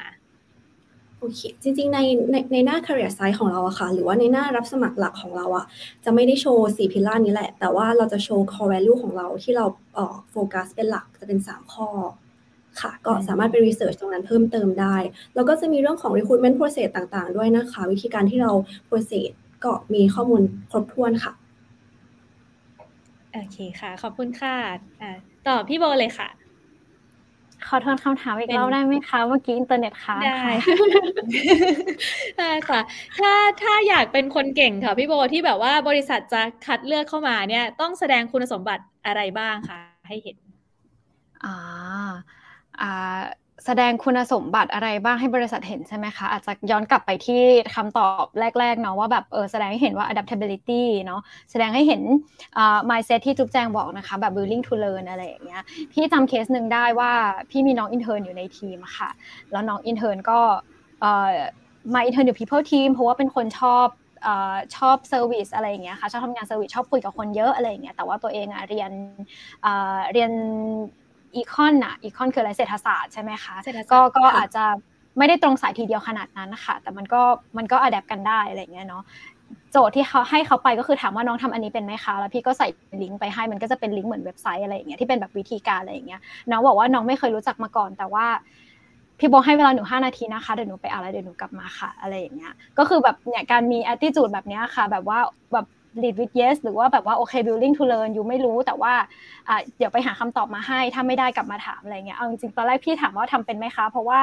[1.21, 1.99] โอเค จริงๆ ใน
[2.31, 5.64] ในในหน้า career site ของเราอะค่ะ หรือว่าในหน้ารับสมัครหลักของเราอะ
[6.05, 11.89] จะไม่ได้โชว์สี่พิล่านี้แหละ แต่ว่าเราจะโชว์ core value ของเราที่เราเอ่อโฟกัสเป็นหลักจะเป็น 3 ข้อ
[12.81, 14.97] ค่ะ ก็สามารถไป research ตรงนั้นเพิ่มเติมได้
[15.35, 18.53] แล้วก็จะมีเรื่องของ recruitment process ต่างๆ ด้วยนะคะ วิธีการที่เรา
[18.89, 19.29] process
[19.64, 21.33] ก็มีข้อมูลครบถ้วนค่ะ
[23.33, 24.57] โอเคค่ะ ขอบคุณค่ะ
[25.03, 25.11] อ่า
[25.49, 26.29] ต่อพี่โบเลยค่ะ
[27.67, 30.77] ขอโทษคำถามอีกเป็นรอบได้ไหมคะเมื่อกี้อินเทอร์เน็ตค้างได้ค่ะ
[32.39, 32.81] ได้ค่ะ
[33.19, 33.33] ถ้า
[33.63, 39.79] ถ้าอยากเป็นคนเก่งค่ะพี่โบที่แบบว่าบริษัทจะคัดเลือกเข้ามาเนี่ย ต้องแสดงคุณสมบัติอะไรบ้างคะ
[40.09, 40.37] ให้เห็น
[41.45, 41.57] อ่า
[42.81, 43.21] อ่า
[43.67, 47.43] แสดงคุณสมบัติอะไรบ้างให้บริษัทเห็นใช่ไหมคะ อาจจะย้อนกลับไปที่
[47.75, 48.25] คำตอบ
[48.61, 52.03] แรก ๆ เนาะว่าแบบเออแสดงให้เห็นว่า adaptability เนาะแสดงให้เห็น
[52.57, 57.13] อ่ mindset ที่จุ๊บแจงบอกนะคะ แบบ willing to learn อะไรอย่างเงี้ยพี่จำเคสหนึ่งได้ว่า
[57.51, 59.11] พี่มีน้อง intern อยู่ในทีมอะค่ะ
[59.53, 60.39] แล้วน้อง intern ก็
[61.01, 61.33] เอ่อ
[61.95, 63.87] มา intern อยู่ people team เพราะว่าเป็นคนชอบ
[64.23, 68.91] เอ่อชอบ service อะไรอย่างเงี้ยค่ะชอบทำงาน service ชอบคุยกับคนเยอะอะไรอย่างเงี้ยแต่ว่าตัวเองอะเรียน
[70.13, 70.33] เรียน
[71.35, 74.64] อีคอนอะอีคอนคืออะไรเศรษฐศาสตร์ใช่ไหมคะเศรษฐศาสตร์ก็ก็ค่ะอาจจะ
[75.18, 77.22] ไม่ได้ตรงสายทีเดียวขนาดนั้นนะคะแต่มันก็
[77.57, 79.03] มันก็อัดแอปกันได้อะไรอย่างเงี้ยเนาะ
[79.72, 82.68] โจทย์ที่เขาให้เขาไปก็คือถามว่าน้องทำอันนี้เป็นไหมคะ แล้วพี่ก็ใส่
[83.03, 86.20] ลิงก์ไปให้มันก็จะเป็นลิงก์เหมือนเว็บไซต์อะไรอย่างเงี้ยที่เป็นแบบวิธีการอะไรอย่างเงี้ย
[86.51, 88.26] น้องบอกว่าน้องไม่เคยรู้จักมาก่อน แต่ว่า
[89.18, 95.18] พี่บอกให้เวลาหนูห้านาทีนะคะเดี๋ยวหนูไปอ่านแล้วเดี๋ยวหนูกลับมาค่ะ อะไรอย่างเงี้ยก็คือแบบเนี่ยการมี attitude แบบเนี้ยค่ะ แบบว่า
[95.53, 95.66] แบบ
[96.03, 98.93] lead with yes หรือว่าแบบว่าโอเค willing to learn อยู่ไม่รู้แต่ว่า
[99.49, 104.20] อะเดี๋ยวไปหาคำตอบมาให้ ถ้าไม่ได้กลับมาถามอะไรเงี้ยเอาจริงๆตอนแรกพี่ถามว่าทำเป็นไหมคะ เพราะว่า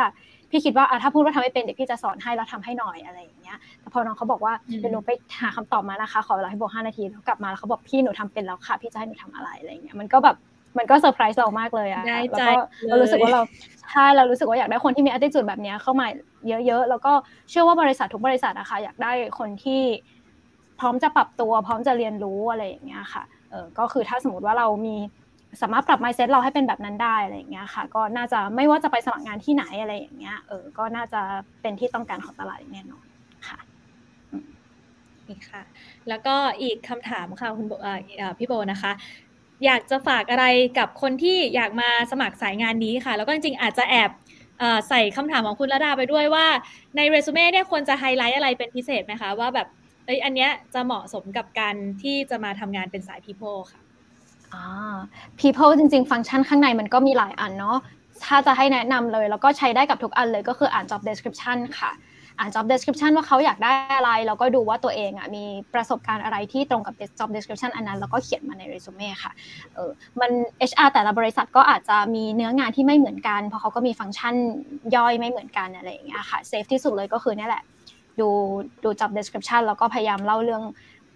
[0.52, 5.12] พี่คิดว่าอะถ้าพูดว่าทำไม่เป็นเดี๋ยวพี่จะสอนให้แล้วทำให้หน่อยอะไรอย่างเงี้ยแต่พอน้องเขาบอกว่าอืมเดี๋ยวหนูไป
[5.42, 10.36] หาคำตอบมานะคะ ขอเวลาให้บอกห้านาทีแล้วกลับมาแล้วเขาบอกพี่หนูทำเป็นแล้วค่ะ พี่จะให้หนูทำอะไรอะไรเงี้ยมันก็แบบ
[10.78, 13.44] มันก็เซอร์ไพรส์เรามากเลยอะได้แล้วใจก็เรารู้สึกว่าเลยเรา
[13.92, 16.08] ใช่เรารู้สึกว่าอยากได้คนที่มี attitude แบบเนี้ยเข้ามา
[16.48, 17.12] เยอะๆ แล้วก็
[17.50, 19.82] เชื่อว่าบริษัททุกบริษัทนะคะอยากได้คนที่
[20.80, 24.96] พร้อมจะปรับตัว พร้อมจะเรียนรู้อะไรอย่างเงี้ยค่ะเออก็คือถ้าสมมติว่าเรามี
[25.62, 31.22] สามารถปรับ mindset เราให้เป็นแบบนั้นได้อะไรอย่างเงี้ยค่ะ ก็น่าจะไม่ว่าจะไปสมัครงานที่ไหนอะไรอย่างเงี้ยเออก็น่าจะ
[31.62, 33.06] เป็นที่ต้องการของตลาดแน่นอน
[33.48, 33.60] ค่ะ
[35.28, 35.62] นี่ค่ะ
[36.10, 38.92] แล้วก็อีกคำถามค่ะคุณโบอ่อเอ่อพี่โบนะคะ
[39.66, 40.46] อยากจะฝากอะไร
[40.80, 44.12] กับคนที่อยากมาสมัครสายงานนี้ค่ะ แล้วก็จริงๆ อาจจะแอบ
[44.90, 46.46] ใส่คำถามของคุณระดาไปด้วยว่า
[46.96, 49.68] ในเรซูเม่เนี่ยควรจะไฮไลท์อะไรเป็นพิเศษไหมคะ ว่าแบบ
[50.06, 53.82] เอ้ยอันเนี้ยจะเหมาะสมกับการที่จะมาทำงานเป็นสาย people ค่ะ
[54.54, 54.96] อ่า
[55.40, 57.78] people จริง ๆ ฟังก์ชันข้างในมันก็มีหลายอันเนาะ
[58.26, 61.92] ถ้าจะให้แนะนำเลย แล้วก็ใช้ได้กับทุกอันเลยก็คืออ่าน job description ค่ะ
[62.40, 65.44] อ่าน job description ว่าเขาอยากได้อะไร แล้วก็ดูว่าตัวเองอะมี
[65.74, 69.32] ประสบการณ์อะไรที่ตรงกับ job description อันนั้น แล้วก็เขียนมาในเรซูเม่ค่ะ
[69.76, 70.32] เออมัน
[70.70, 74.36] HR แต่ละบริษัทก็อาจจะมีเนื้องานที่ไม่เหมือนกัน เพราะเขาก็มีฟังก์ชัน
[74.96, 77.64] ย่อยไม่เหมือนกันอะไรอย่างเงี้ยค่ะเซฟที่สุดเลยก็คือเนี่ยแหละ
[78.20, 78.30] ดู
[78.84, 80.64] ดู job description แล้วก็พยายามเล่าเรื่อง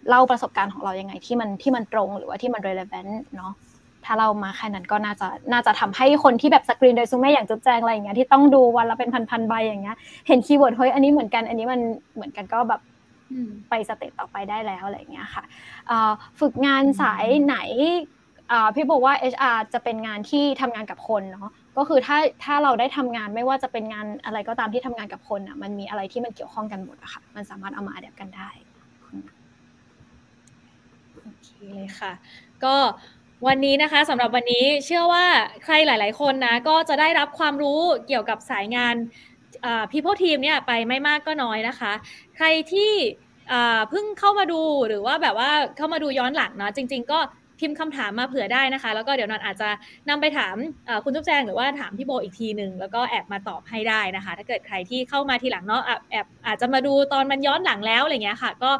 [0.10, 3.54] เล่าประสบการณ์ของเรายังไงที่มันที่มันตรงหรือว่าที่มัน relevant เนาะ
[4.06, 9.98] ถ้าเรามาแค่นั้นก็น่าจะน่าจะทำให้คนที่แบบ screen resume อย่างจุ๊บแจงอะไรอย่างเงี้ยที่ต้องดูวันละเป็นพันๆใบอย่างเงี้ย
[10.28, 11.80] เห็น keyword เฮ้ยอันนี้เหมือนกันอันนี้มัน
[12.16, 12.82] เหมือนกันก็แบบ
[13.32, 15.44] อืมไป step ต่อไปได้แล้วอะไรอย่างเงี้ยค่ะ
[15.88, 17.58] เอ่อฝึกงานสายไหน
[18.50, 28.50] เอ่อพี่บอกว่า HR จะเป็นงานที่ทำงานกับคนเนาะ ก็คือถ้าถ้าเราได้ทำงานไม่ว่าจะเป็นงานอะไรก็ตามที่ทำงานกับคนอะมันมีอะไรที่มันเกี่ยวข้องกันหมดอะค่ะมันสามารถเอามาอัดแอปกันได้
[31.24, 32.12] โอเคเลยค่ะ
[32.64, 32.76] ก็
[33.48, 35.26] วันนี้นะคะสำหรับวันนี้เชื่อว่า
[35.64, 38.96] ใครหลาย ๆ คนนะก็จะได้รับความรู้เกี่ยวกับสายงาน
[39.66, 41.94] อ่า people team เนี่ยไปไม่มากก็น้อยนะคะ
[42.36, 42.92] ใครที่
[43.52, 47.20] อ่าเพิ่งเข้ามาดูหรือว่าแบบว่าเข้ามาดูย้อนหลังเนาะจริง ๆ ก็
[47.60, 49.70] พิมพ์คำถามมาเผื่อได้นะคะ แล้วก็เดี๋ยวนอนอาจจะ
[50.10, 50.56] นำไปถาม
[51.04, 55.82] คุณจุ๊บแจงหรือว่าถามพี่โบอีกทีหนึ่งแล้วก็แอบมาตอบให้ได้นะคะ ถ้าเกิดใครที่เข้ามาทีหลังเนาะ
[56.12, 58.72] แอบอาจจะมาดูตอนมันย้อนหลังแล้วอะไรเงี้ยค่ะ ก็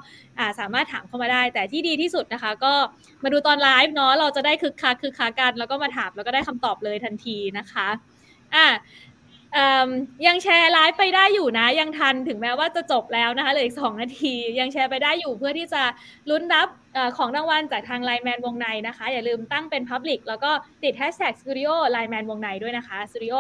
[0.60, 2.74] สามารถถามเข้ามาได้ แต่ที่ดีที่สุดนะคะ ก็
[3.24, 7.88] มาดูตอนไลฟ์เนาะเราจะได้คึกคักคึกคักกันแล้วก็มาถามแล้วก็ได้คำตอบเลยทันทีนะคะ
[8.56, 8.66] อะ
[10.28, 15.84] ยังแชร์ไลฟ์ไปได้อยู่นะ ยังทันถึงแม้ว่าจะจบแล้วนะคะเหลืออีกสองนาที ยังแชร์ไปได้อยู่เพื่อที่จะ
[16.30, 20.52] ลุ้นรับอของรางวัลจากทางไลแมนวงในนะคะ อย่าลืมตั้งเป็น Public แล้วก็
[20.84, 23.40] ติด Hashtag Studio ไลแมนวงในด้วยนะคะ Studio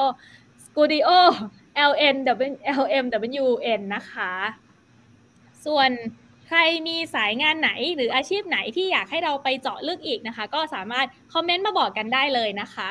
[0.66, 1.10] Studio
[1.92, 2.16] L N
[2.52, 3.06] W L M
[3.44, 3.48] W
[3.80, 4.32] N นะคะ
[5.66, 5.90] ส่วน
[6.48, 12.90] ใครมีสายงานไหนหรืออาชีพไหนที่อยากให้เราไปเจาะลึกอีกนะคะ ก็สามารถคอมเมนต์มาบอกกันได้เลยนะคะ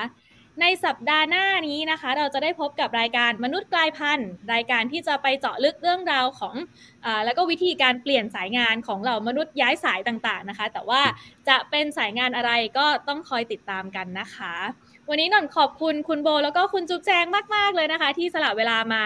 [0.62, 6.54] ในสัปดาห์หน้านี้นะคะ เราจะได้พบกับรายการมนุษย์กลายพันธุ์รายการที่จะไปเจาะลึกเรื่องราวของ
[7.04, 11.02] อแล้วก็วิธีการเปลี่ยนสายงานของเหล่ามนุษย์ย้ายสายต่างๆนะคะ แต่ว่า
[11.48, 14.54] จะเป็นสายงานอะไรก็ต้องคอยติดตามกันนะคะ
[15.08, 19.02] วันนี้หน่อนขอบคุณคุณโบ แล้วก็คุณจุ๊บแจงมาก ๆเลยนะคะ ที่สละเวลามา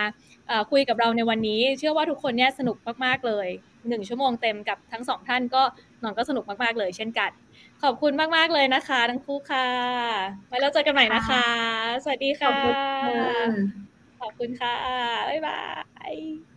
[0.71, 3.49] คุยกับเราในวันนี้ เชื่อว่าทุกคนเนี่ยสนุกมากๆเลย
[3.89, 5.63] หนึ่งชั่วโมงเต็มกับทั้งสองท่านก็
[6.01, 7.31] หนอนก็สนุกมากๆเลยเช่นกัน
[7.83, 9.63] ขอบคุณมาก ๆ เลยนะคะ ทั้งคู่ค่ะ
[10.49, 11.39] ไว้แล้วเจอกันใหม่นะคะ
[12.03, 13.13] สวัสดีขอค่ะบคุณค่ะ
[14.19, 14.73] ขอบคุณค่ะ
[15.29, 15.55] บ๊ายบา
[16.15, 16.52] ย